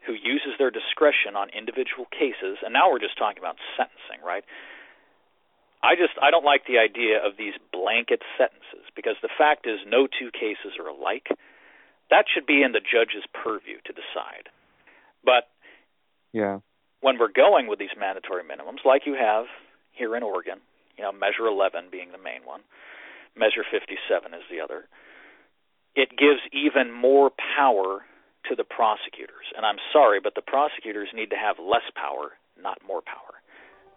[0.06, 4.46] who uses their discretion on individual cases and now we're just talking about sentencing right
[5.84, 9.78] I just I don't like the idea of these blanket sentences because the fact is
[9.86, 11.30] no two cases are alike.
[12.10, 14.50] That should be in the judge's purview to decide.
[15.24, 15.50] But
[16.34, 16.60] yeah,
[17.02, 19.46] when we're going with these mandatory minimums, like you have
[19.92, 20.60] here in Oregon,
[20.98, 22.62] you know, Measure 11 being the main one,
[23.36, 24.86] Measure 57 is the other.
[25.96, 28.06] It gives even more power
[28.50, 29.46] to the prosecutors.
[29.56, 33.42] And I'm sorry, but the prosecutors need to have less power, not more power.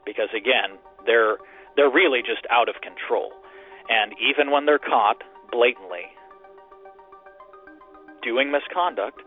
[0.05, 1.37] Because again, they're
[1.77, 3.33] they're really just out of control.
[3.89, 5.23] And even when they're caught
[5.53, 6.09] blatantly
[8.23, 9.21] doing misconduct,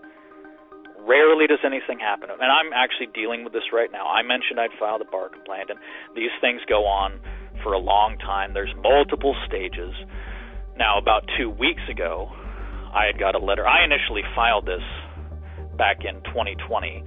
[1.07, 2.29] rarely does anything happen.
[2.31, 4.07] And I'm actually dealing with this right now.
[4.07, 5.79] I mentioned I'd filed a bar complaint, and
[6.15, 7.19] these things go on
[7.61, 8.53] for a long time.
[8.53, 9.93] There's multiple stages.
[10.77, 12.31] Now, about two weeks ago,
[12.93, 13.67] I had got a letter.
[13.67, 14.83] I initially filed this
[15.77, 17.03] back in 2020,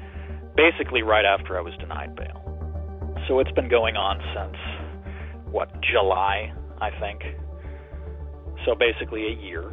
[0.56, 2.42] basically right after I was denied bail.
[3.28, 4.56] So it's been going on since,
[5.50, 7.22] what, July, I think.
[8.64, 9.64] So basically a year.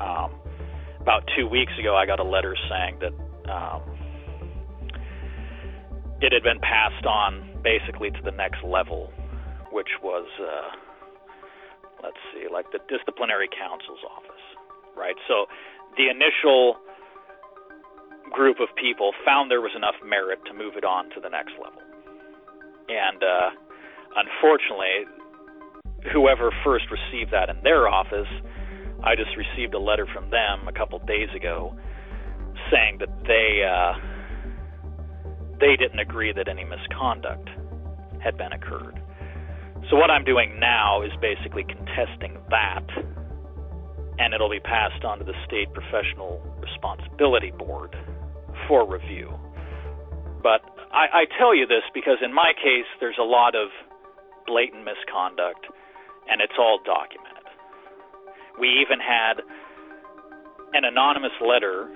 [0.00, 0.41] Um,
[1.02, 3.14] about two weeks ago, I got a letter saying that
[3.50, 3.82] um,
[6.22, 9.10] it had been passed on basically to the next level,
[9.74, 10.70] which was, uh,
[12.02, 14.46] let's see, like the disciplinary counsel's office,
[14.96, 15.18] right?
[15.26, 15.46] So
[15.98, 16.78] the initial
[18.30, 21.52] group of people found there was enough merit to move it on to the next
[21.58, 21.82] level.
[22.88, 23.50] And uh,
[24.14, 25.10] unfortunately,
[26.14, 28.30] whoever first received that in their office,
[29.04, 31.74] I just received a letter from them a couple days ago
[32.70, 33.98] saying that they uh,
[35.58, 37.48] they didn't agree that any misconduct
[38.22, 39.00] had been occurred.
[39.90, 42.86] So what I'm doing now is basically contesting that,
[44.18, 47.96] and it'll be passed on to the state professional responsibility board
[48.68, 49.34] for review.
[50.42, 53.68] But I, I tell you this because in my case, there's a lot of
[54.46, 55.66] blatant misconduct,
[56.28, 57.31] and it's all documented.
[58.58, 59.40] We even had
[60.74, 61.88] an anonymous letter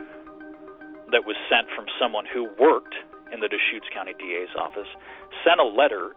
[1.13, 2.95] that was sent from someone who worked
[3.33, 4.89] in the Deschutes County DA's office,
[5.45, 6.15] sent a letter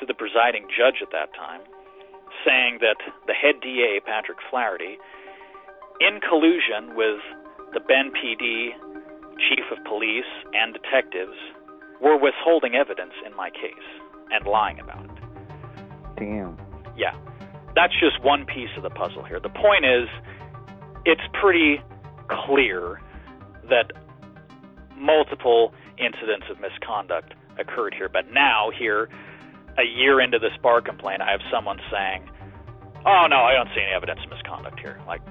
[0.00, 1.62] to the presiding judge at that time
[2.44, 2.96] saying that
[3.26, 4.98] the head DA, Patrick Flaherty,
[6.00, 7.20] in collusion with
[7.72, 8.72] the Bend PD
[9.48, 11.36] chief of police and detectives
[12.00, 13.86] were withholding evidence in my case
[14.30, 15.10] and lying about it.
[16.16, 16.58] Damn.
[16.96, 17.14] Yeah.
[17.74, 19.40] That's just one piece of the puzzle here.
[19.40, 20.08] The point is,
[21.04, 21.80] it's pretty
[22.28, 23.00] clear
[23.68, 23.92] that
[24.96, 28.08] multiple incidents of misconduct occurred here.
[28.08, 29.08] But now, here,
[29.78, 32.28] a year into this bar complaint, I have someone saying,
[33.04, 35.00] Oh, no, I don't see any evidence of misconduct here.
[35.08, 35.22] Like,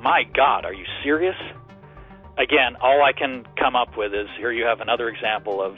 [0.00, 1.36] my God, are you serious?
[2.38, 5.76] again, all I can come up with is here you have another example of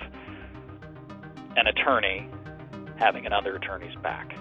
[1.56, 2.28] an attorney
[2.98, 4.34] having another attorney's back.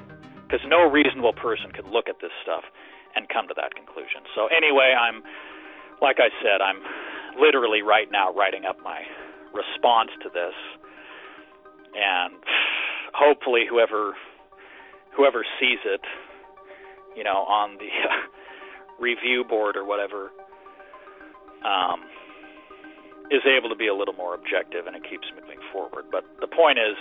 [0.50, 2.66] Because no reasonable person could look at this stuff
[3.14, 4.26] and come to that conclusion.
[4.34, 5.22] So, anyway, I'm,
[6.02, 6.82] like I said, I'm
[7.38, 9.06] literally right now writing up my
[9.54, 10.58] response to this.
[11.94, 12.42] And
[13.14, 14.18] hopefully, whoever
[15.16, 16.02] whoever sees it,
[17.16, 17.90] you know, on the
[19.00, 20.32] review board or whatever,
[21.66, 22.02] um,
[23.30, 26.06] is able to be a little more objective and it keeps moving forward.
[26.12, 26.96] But the point is,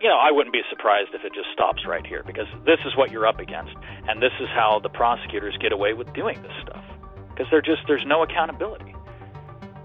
[0.00, 2.96] you know, I wouldn't be surprised if it just stops right here because this is
[2.96, 3.74] what you're up against,
[4.08, 6.84] and this is how the prosecutors get away with doing this stuff
[7.30, 8.94] because they're just there's no accountability.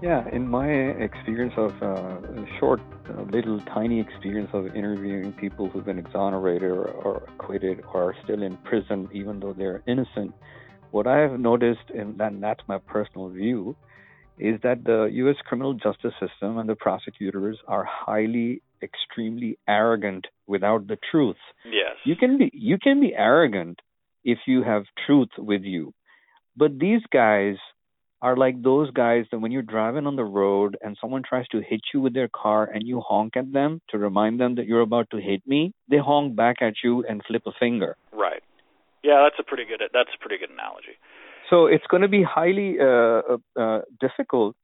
[0.02, 5.84] Yeah, in my experience of uh, short, uh, little tiny experience of interviewing people who've
[5.84, 10.34] been exonerated or, or acquitted or are still in prison even though they're innocent,
[10.90, 13.76] what I have noticed, and that's my personal view,
[14.38, 15.36] is that the U.S.
[15.46, 21.42] criminal justice system and the prosecutors are highly, extremely arrogant without the truth.
[21.64, 21.96] Yes.
[22.04, 23.80] You can be you can be arrogant
[24.24, 25.92] if you have truth with you,
[26.56, 27.56] but these guys
[28.22, 31.60] are like those guys that when you're driving on the road and someone tries to
[31.60, 34.80] hit you with their car and you honk at them to remind them that you're
[34.80, 37.96] about to hit me, they honk back at you and flip a finger.
[38.12, 38.42] Right.
[39.02, 40.96] Yeah, that's a pretty good that's a pretty good analogy.
[41.50, 44.56] So it's going to be highly uh, uh, uh, difficult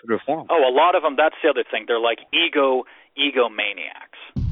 [0.00, 0.46] to reform.
[0.50, 1.14] Oh, a lot of them.
[1.16, 1.84] That's the other thing.
[1.86, 2.84] They're like ego
[3.18, 4.44] egomaniacs.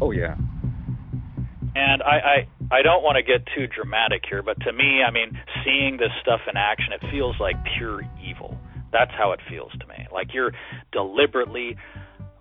[0.00, 0.36] Oh yeah.
[1.74, 5.10] And I, I I don't want to get too dramatic here, but to me, I
[5.10, 8.58] mean, seeing this stuff in action, it feels like pure evil.
[8.92, 10.06] That's how it feels to me.
[10.12, 10.52] Like you're
[10.92, 11.76] deliberately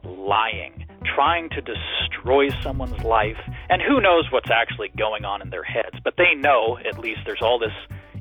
[0.04, 0.86] lying,
[1.16, 3.38] trying to destroy someone's life,
[3.70, 5.98] and who knows what's actually going on in their heads.
[6.04, 7.74] But they know, at least, there's all this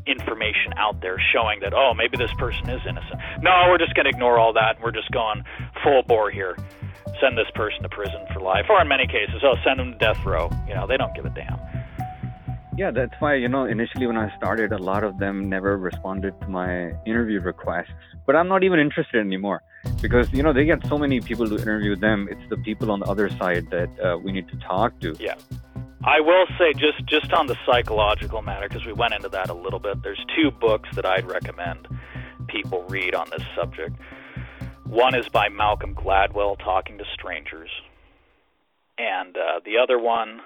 [0.09, 3.21] information out there showing that, oh, maybe this person is innocent.
[3.43, 4.77] No, we're just going to ignore all that.
[4.77, 5.45] And we're just going
[5.85, 6.57] full bore here.
[7.21, 9.99] send this person to prison for life, or in many cases, oh, send them to
[9.99, 10.51] death row.
[10.67, 11.59] You know, they don't give a damn.
[12.77, 16.41] Yeah, that's why, you know, initially when I started, a lot of them never responded
[16.43, 17.91] to my interview requests.
[18.25, 19.63] But I'm not even interested anymore
[20.01, 22.29] because, you know, they get so many people to interview them.
[22.31, 25.17] It's the people on the other side that uh, we need to talk to.
[25.19, 25.35] Yeah.
[26.05, 29.55] I will say, just, just on the psychological matter, because we went into that a
[29.55, 31.89] little bit, there's two books that I'd recommend
[32.47, 33.97] people read on this subject.
[34.85, 37.71] One is by Malcolm Gladwell, Talking to Strangers.
[38.97, 40.41] And uh, the other one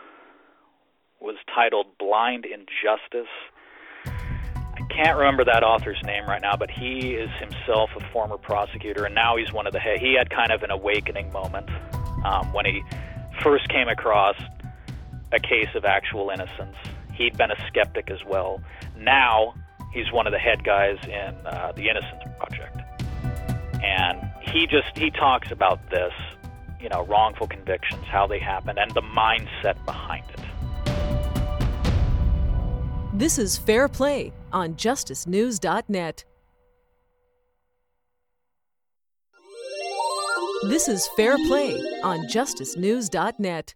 [1.21, 3.31] was titled Blind Injustice.
[4.05, 9.05] I can't remember that author's name right now, but he is himself a former prosecutor,
[9.05, 9.81] and now he's one of the.
[9.81, 11.69] He had kind of an awakening moment
[12.25, 12.83] um, when he
[13.43, 14.35] first came across
[15.33, 16.76] a case of actual innocence.
[17.14, 18.62] He'd been a skeptic as well.
[18.97, 19.55] Now
[19.93, 22.80] he's one of the head guys in uh, the Innocence Project,
[23.83, 26.12] and he just he talks about this,
[26.80, 30.41] you know, wrongful convictions, how they happen, and the mindset behind it.
[33.14, 36.24] This is Fair Play on justicenews.net.
[40.68, 43.74] This is Fair Play on justicenews.net.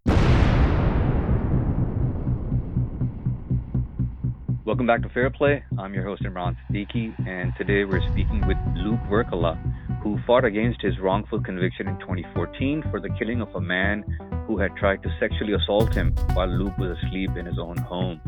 [4.66, 5.62] Welcome back to Fair Play.
[5.78, 9.56] I'm your host Imran Siddiqui, and today we're speaking with Luke Wirkkala,
[10.02, 14.02] who fought against his wrongful conviction in 2014 for the killing of a man
[14.48, 18.20] who had tried to sexually assault him while Luke was asleep in his own home.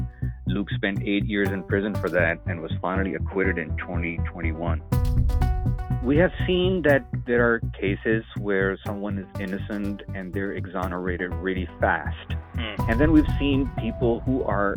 [0.46, 4.80] Luke spent eight years in prison for that and was finally acquitted in 2021.
[6.04, 11.68] We have seen that there are cases where someone is innocent and they're exonerated really
[11.80, 12.36] fast.
[12.54, 12.90] Mm.
[12.90, 14.76] And then we've seen people who are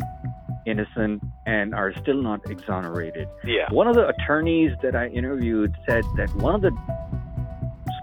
[0.66, 3.28] innocent and are still not exonerated.
[3.44, 3.70] Yeah.
[3.70, 6.70] One of the attorneys that I interviewed said that one of the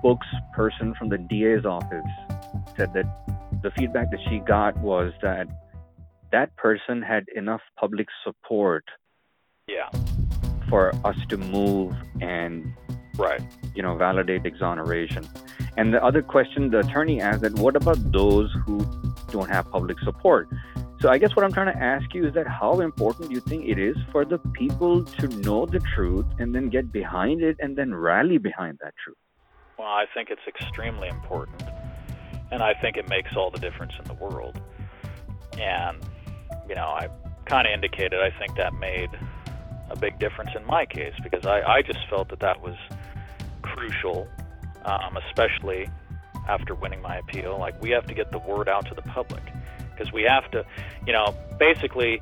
[0.02, 2.06] spokesperson from the DA's office
[2.78, 3.06] said that
[3.62, 5.48] the feedback that she got was that
[6.32, 8.86] that person had enough public support
[9.68, 9.90] Yeah.
[10.70, 12.74] for us to move and
[13.18, 13.42] Right.
[13.76, 15.26] you know validate exoneration.
[15.78, 18.80] And the other question the attorney asked that what about those who
[19.32, 20.48] don't have public support?
[21.02, 23.40] So I guess what I'm trying to ask you is that how important do you
[23.40, 27.56] think it is for the people to know the truth and then get behind it
[27.60, 29.16] and then rally behind that truth?
[29.78, 31.64] Well, I think it's extremely important,
[32.52, 34.60] and I think it makes all the difference in the world.
[35.58, 36.00] And
[36.68, 37.08] you know, I
[37.46, 39.10] kind of indicated I think that made
[39.90, 42.76] a big difference in my case because I, I just felt that that was
[43.62, 44.28] crucial,
[44.84, 45.90] um, especially
[46.48, 47.58] after winning my appeal.
[47.58, 49.44] Like, we have to get the word out to the public
[50.00, 50.66] because we have to,
[51.06, 52.22] you know, basically,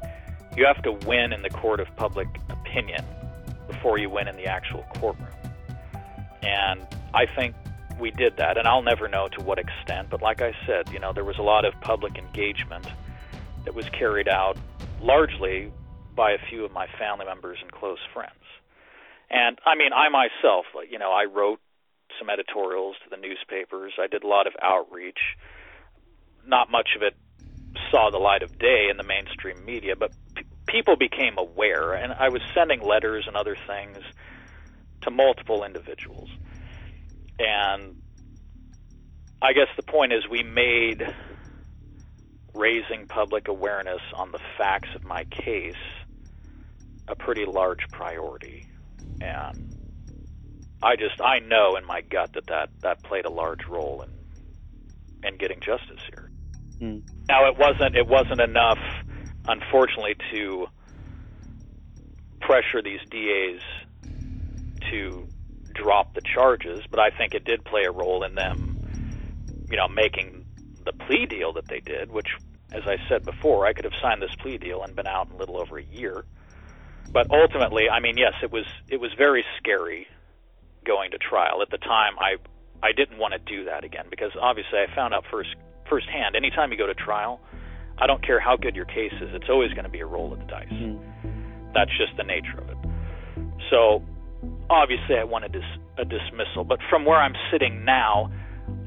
[0.56, 3.06] you have to win in the court of public opinion
[3.68, 5.28] before you win in the actual courtroom.
[6.42, 6.82] And
[7.14, 7.56] I think
[8.00, 11.00] we did that, and I'll never know to what extent, but like I said, you
[11.00, 12.88] know, there was a lot of public engagement
[13.66, 14.58] that was carried out
[15.02, 15.72] largely
[16.16, 18.32] by a few of my family members and close friends.
[19.30, 21.60] And I mean, I myself, you know, I wrote
[22.18, 23.94] some editorials to the newspapers.
[24.02, 25.20] I did a lot of outreach.
[26.46, 27.14] Not much of it
[27.92, 32.14] saw the light of day in the mainstream media, but p- people became aware, and
[32.14, 34.00] I was sending letters and other things
[35.04, 36.30] to multiple individuals.
[37.40, 37.96] And
[39.42, 41.04] I guess the point is, we made
[42.54, 45.76] raising public awareness on the facts of my case
[47.08, 48.66] a pretty large priority.
[49.22, 49.58] And
[50.84, 54.10] I just I know in my gut that that, that played a large role in
[55.30, 56.27] in getting justice here.
[56.82, 57.04] Mm.
[57.28, 58.80] Now it wasn't it wasn't enough,
[59.48, 60.68] unfortunately, to
[62.40, 63.62] pressure these DAs
[64.92, 65.28] to
[65.74, 68.80] drop the charges, but I think it did play a role in them,
[69.70, 70.46] you know, making
[70.86, 72.28] the plea deal that they did, which,
[72.72, 75.34] as I said before, I could have signed this plea deal and been out in
[75.34, 76.26] a little over a year.
[77.12, 80.08] But ultimately, I mean, yes, it was it was very scary
[80.86, 81.62] going to trial.
[81.62, 82.36] At the time, I
[82.84, 85.56] I didn't want to do that again because obviously I found out first
[85.90, 86.36] firsthand.
[86.36, 87.40] Anytime you go to trial,
[87.98, 90.34] I don't care how good your case is, it's always going to be a roll
[90.34, 90.68] of the dice.
[90.72, 91.74] Mm-hmm.
[91.74, 92.78] That's just the nature of it.
[93.70, 94.04] So
[94.70, 98.32] obviously, I wanted dis- a dismissal, but from where I'm sitting now,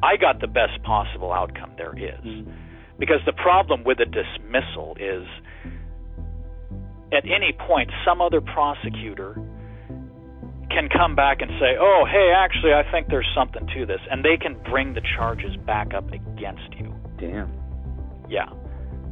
[0.03, 2.25] I got the best possible outcome there is.
[2.25, 2.51] Mm-hmm.
[2.99, 5.27] Because the problem with a dismissal is
[7.13, 9.35] at any point, some other prosecutor
[10.71, 14.01] can come back and say, oh, hey, actually, I think there's something to this.
[14.11, 16.90] And they can bring the charges back up against you.
[17.21, 17.53] Damn.
[18.29, 18.49] Yeah.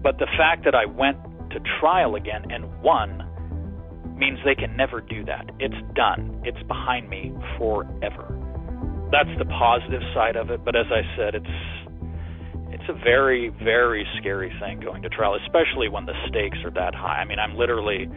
[0.02, 1.18] But the fact that I went
[1.50, 3.24] to trial again and won
[4.16, 5.50] means they can never do that.
[5.60, 6.40] It's done.
[6.44, 8.26] It's behind me forever.
[9.12, 10.64] that's the positive side of it.
[10.64, 11.56] But as I said, it's
[12.70, 16.94] it's a very very scary thing going to trial, especially when the stakes are that
[16.94, 17.20] high.
[17.20, 18.08] I mean, I'm literally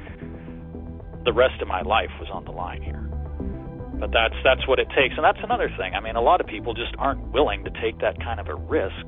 [1.25, 3.07] the rest of my life was on the line here.
[3.99, 5.93] But that's that's what it takes, and that's another thing.
[5.93, 8.55] I mean, a lot of people just aren't willing to take that kind of a
[8.55, 9.05] risk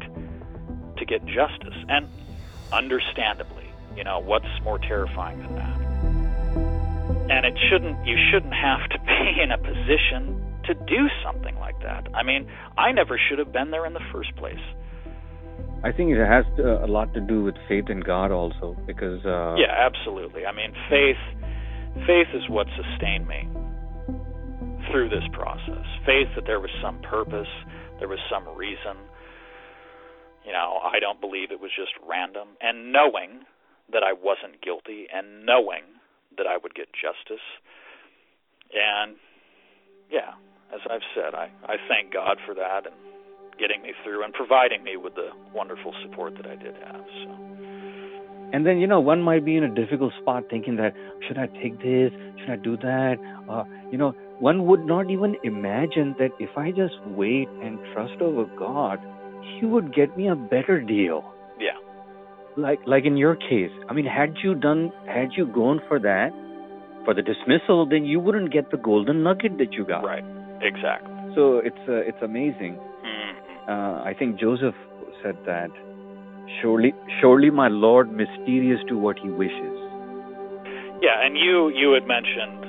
[0.98, 2.08] to get justice, and
[2.72, 5.80] understandably, you know, what's more terrifying than that?
[7.30, 11.80] And it shouldn't you shouldn't have to be in a position to do something like
[11.82, 12.08] that.
[12.14, 14.64] I mean, I never should have been there in the first place.
[15.84, 19.26] I think it has to, a lot to do with faith in God also, because
[19.26, 20.46] uh, yeah, absolutely.
[20.46, 21.20] I mean, faith
[22.08, 23.50] faith is what sustained me
[24.90, 25.86] through this process.
[26.06, 27.52] Faith that there was some purpose,
[28.00, 28.98] there was some reason.
[30.46, 32.60] You know, I don't believe it was just random.
[32.62, 33.46] And knowing
[33.92, 35.84] that I wasn't guilty and knowing
[36.38, 37.44] that I would get justice.
[38.74, 39.16] And
[40.12, 40.36] yeah,
[40.74, 42.96] as I've said, I, I thank God for that and
[43.60, 47.06] getting me through and providing me with the wonderful support that I did have.
[47.24, 47.30] So.
[48.54, 50.94] And then you know one might be in a difficult spot, thinking that
[51.28, 52.12] should I take this?
[52.40, 53.16] Should I do that?
[53.50, 58.22] Uh, you know, one would not even imagine that if I just wait and trust
[58.22, 59.00] over God,
[59.60, 61.24] He would get me a better deal.
[61.60, 61.78] Yeah.
[62.58, 66.32] Like like in your case, I mean, had you done, had you gone for that,
[67.06, 70.04] for the dismissal, then you wouldn't get the golden nugget that you got.
[70.04, 70.24] Right.
[70.62, 71.12] Exactly.
[71.36, 72.78] So it's uh, it's amazing.
[72.78, 73.72] Mm-hmm.
[73.72, 74.76] Uh, I think Joseph
[75.24, 75.70] said that.
[76.62, 79.78] Surely, surely, my Lord, mysterious to what He wishes.
[81.02, 82.64] Yeah, and you you had mentioned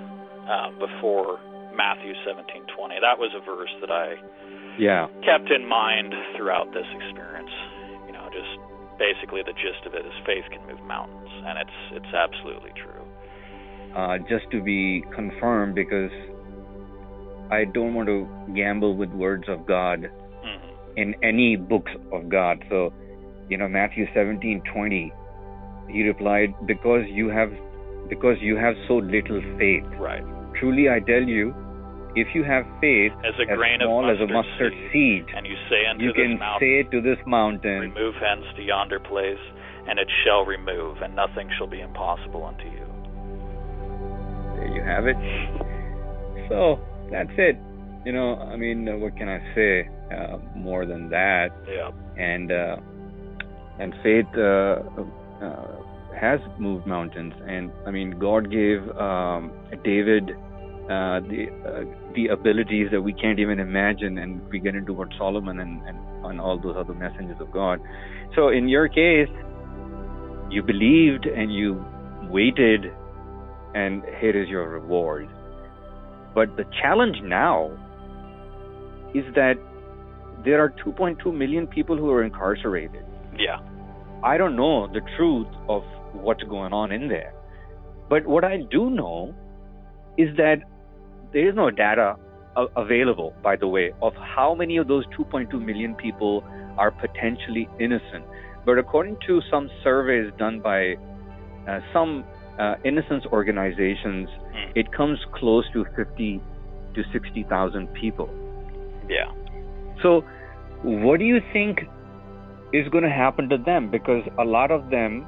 [0.49, 1.39] uh, before
[1.77, 2.99] Matthew 17:20.
[3.03, 4.15] That was a verse that I
[4.79, 7.51] yeah kept in mind throughout this experience.
[8.07, 8.59] You know, just
[8.99, 13.03] basically the gist of it is faith can move mountains, and it's it's absolutely true.
[13.97, 16.11] Uh, just to be confirmed, because
[17.51, 20.99] I don't want to gamble with words of God mm-hmm.
[20.99, 22.65] in any books of God.
[22.69, 22.93] So,
[23.49, 25.13] you know, Matthew 17:20,
[25.89, 27.53] he replied, "Because you have,
[28.09, 30.25] because you have so little faith." Right.
[30.59, 31.55] Truly, I tell you,
[32.17, 35.47] if you have faith as, a grain small of as a mustard seed, seed and
[35.47, 39.01] you say unto you this can mountain, say to this mountain, remove hence to yonder
[39.01, 39.43] place,
[39.89, 42.87] and it shall remove, and nothing shall be impossible unto you.
[44.57, 45.17] There you have it.
[46.49, 46.79] So
[47.11, 47.57] that's it.
[48.05, 51.49] You know, I mean, uh, what can I say uh, more than that?
[51.67, 51.91] Yeah.
[52.17, 52.77] And uh,
[53.81, 54.83] and faith uh,
[55.45, 55.83] uh,
[56.21, 59.51] has moved mountains, and I mean, God gave um,
[59.83, 60.31] David
[60.85, 61.47] uh, the
[62.15, 65.99] the abilities that we can't even imagine, and we get into what Solomon and, and
[66.27, 67.81] and all those other messengers of God.
[68.35, 69.29] So in your case,
[70.51, 71.85] you believed and you
[72.31, 72.93] waited,
[73.75, 75.29] and here is your reward.
[76.35, 77.71] But the challenge now
[79.15, 79.55] is that
[80.45, 83.05] there are 2.2 million people who are incarcerated.
[83.39, 83.61] Yeah.
[84.23, 85.83] I don't know the truth of
[86.13, 87.33] what's going on in there.
[88.09, 89.35] But what I do know
[90.19, 90.59] is that
[91.35, 92.17] there is no data
[92.77, 96.45] available, by the way, of how many of those 2.2 million people
[96.79, 98.25] are potentially innocent.
[98.65, 100.95] But according to some surveys done by
[101.69, 102.25] uh, some
[102.59, 104.73] uh, innocence organizations, mm.
[104.77, 106.41] it comes close to 50
[106.95, 108.31] to 60,000 people.
[109.09, 109.33] Yeah.
[110.03, 110.25] So,
[110.83, 111.81] what do you think
[112.73, 113.91] is going to happen to them?
[113.91, 115.27] Because a lot of them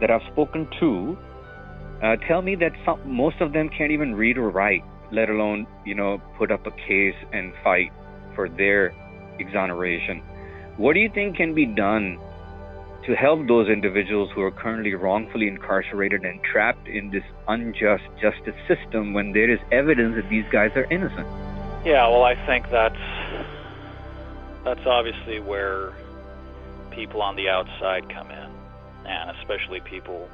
[0.00, 1.16] that I've spoken to
[2.02, 5.66] uh, tell me that some, most of them can't even read or write, let alone
[5.84, 7.92] you know put up a case and fight
[8.34, 8.94] for their
[9.38, 10.22] exoneration.
[10.76, 12.18] What do you think can be done
[13.06, 18.54] to help those individuals who are currently wrongfully incarcerated and trapped in this unjust justice
[18.66, 21.26] system when there is evidence that these guys are innocent?
[21.84, 22.96] Yeah, well, I think that's
[24.64, 25.92] that's obviously where
[26.90, 28.50] people on the outside come in,
[29.06, 30.28] and especially people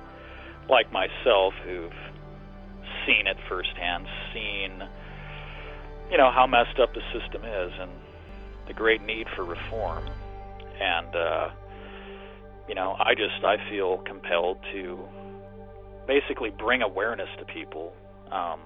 [0.69, 1.93] like myself who've
[3.07, 4.83] seen it firsthand, seen
[6.11, 7.91] you know how messed up the system is and
[8.67, 10.05] the great need for reform.
[10.81, 11.51] And uh
[12.69, 14.99] you know, I just I feel compelled to
[16.07, 17.93] basically bring awareness to people,
[18.33, 18.61] um,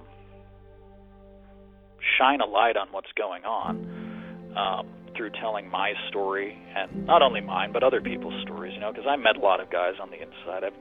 [2.17, 7.41] shine a light on what's going on um, through telling my story, and not only
[7.41, 8.73] mine but other people's stories.
[8.73, 10.63] You know, because I met a lot of guys on the inside.
[10.63, 10.79] I've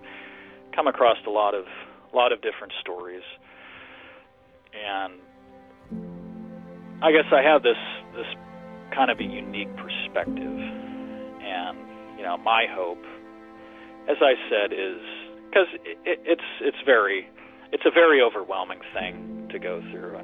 [0.74, 1.64] come across a lot of
[2.12, 3.24] a lot of different stories,
[4.72, 5.14] and
[7.02, 7.78] I guess I have this
[8.14, 8.26] this
[8.94, 11.78] kind of a unique perspective, and
[12.18, 13.02] you know, my hope,
[14.08, 14.98] as I said, is
[15.46, 17.28] because it, it's it's very
[17.72, 20.18] it's a very overwhelming thing to go through.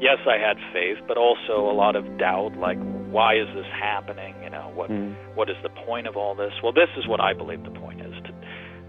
[0.00, 2.56] yes, I had faith, but also a lot of doubt.
[2.56, 2.78] Like,
[3.10, 4.34] why is this happening?
[4.42, 5.14] You know, what mm.
[5.34, 6.52] what is the point of all this?
[6.62, 8.32] Well, this is what I believe the point is to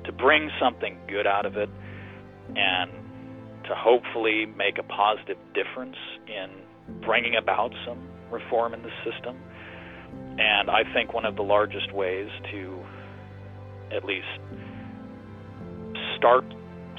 [0.05, 1.69] to bring something good out of it,
[2.55, 2.91] and
[3.69, 5.95] to hopefully make a positive difference
[6.27, 6.49] in
[7.01, 7.99] bringing about some
[8.31, 9.37] reform in the system.
[10.37, 12.83] And I think one of the largest ways to
[13.91, 14.27] at least
[16.17, 16.43] start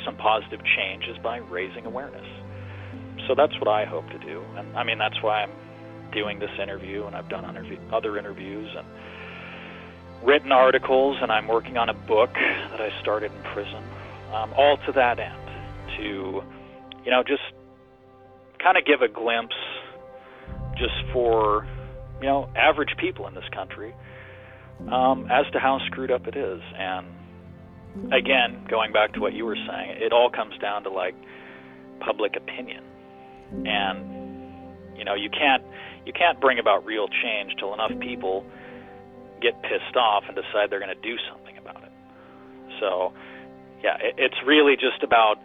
[0.05, 2.27] some positive change is by raising awareness.
[3.27, 4.43] So that's what I hope to do.
[4.57, 5.53] And I mean, that's why I'm
[6.13, 7.45] doing this interview, and I've done
[7.93, 8.87] other interviews and
[10.23, 13.83] written articles, and I'm working on a book that I started in prison,
[14.33, 15.37] um, all to that end,
[15.99, 16.43] to,
[17.05, 17.43] you know, just
[18.63, 19.57] kind of give a glimpse
[20.77, 21.67] just for,
[22.21, 23.95] you know, average people in this country
[24.89, 26.61] um, as to how screwed up it is.
[26.77, 27.07] And
[28.13, 31.15] again, going back to what you were saying, it all comes down to like
[32.01, 32.85] public opinion,
[33.67, 35.63] and you know, you can't
[36.07, 38.45] you can't bring about real change till enough people
[39.43, 41.93] get pissed off and decide they're going to do something about it.
[42.79, 43.13] So,
[43.83, 45.37] yeah, it, it's really just about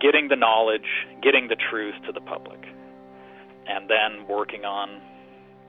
[0.00, 2.60] getting the knowledge, getting the truth to the public,
[3.66, 5.00] and then working on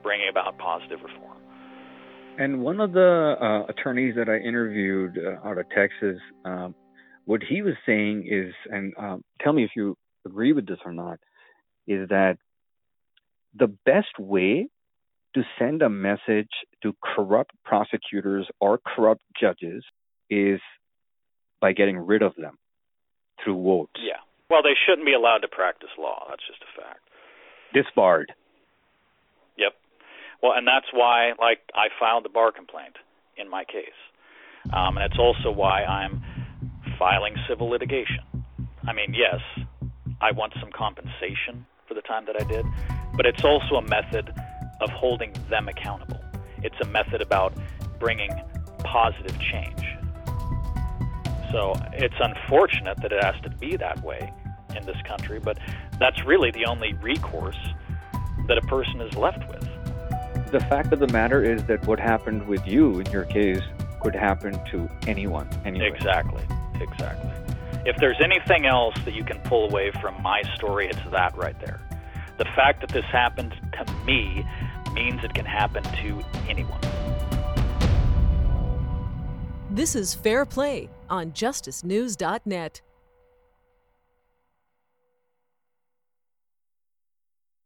[0.04, 1.38] bringing about positive reform.
[2.38, 6.74] And one of the uh, attorneys that I interviewed uh, out of Texas, um,
[7.26, 10.94] what he was saying is, and um, tell me if you agree with this or
[10.94, 11.20] not,
[11.88, 12.38] is that
[13.58, 14.70] the best way
[15.36, 16.50] to send a message
[16.82, 19.84] to corrupt prosecutors or corrupt judges
[20.30, 20.60] is
[21.60, 22.58] by getting rid of them
[23.44, 23.92] through votes.
[23.98, 24.20] Yeah.
[24.50, 26.26] Well, they shouldn't be allowed to practice law.
[26.30, 27.02] That's just a fact.
[27.74, 28.34] Disbarred.
[29.58, 29.74] Yep.
[30.42, 32.96] Well, and that's why, like, I filed the bar complaint
[33.38, 34.00] in my case,
[34.74, 36.22] um, and it's also why I'm
[36.98, 38.24] filing civil litigation.
[38.88, 39.40] I mean, yes,
[40.22, 42.66] I want some compensation for the time that I did,
[43.16, 44.34] but it's also a method
[44.82, 46.20] of holding them accountable.
[46.64, 47.54] It's a method about
[48.00, 48.32] bringing
[48.84, 49.84] positive change.
[51.52, 54.32] So it's unfortunate that it has to be that way
[54.76, 55.58] in this country, but
[56.00, 57.58] that's really the only recourse
[58.48, 59.68] that a person is left with
[60.52, 63.62] the fact of the matter is that what happened with you in your case
[64.02, 65.48] could happen to anyone.
[65.64, 65.88] Anyway.
[65.88, 66.44] Exactly.
[66.82, 67.32] Exactly.
[67.86, 71.60] If there's anything else that you can pull away from my story, it's that right
[71.60, 71.80] there.
[72.38, 74.46] The fact that this happened to me
[74.94, 76.80] means it can happen to anyone.
[79.70, 82.82] This is Fair Play on justicenews.net.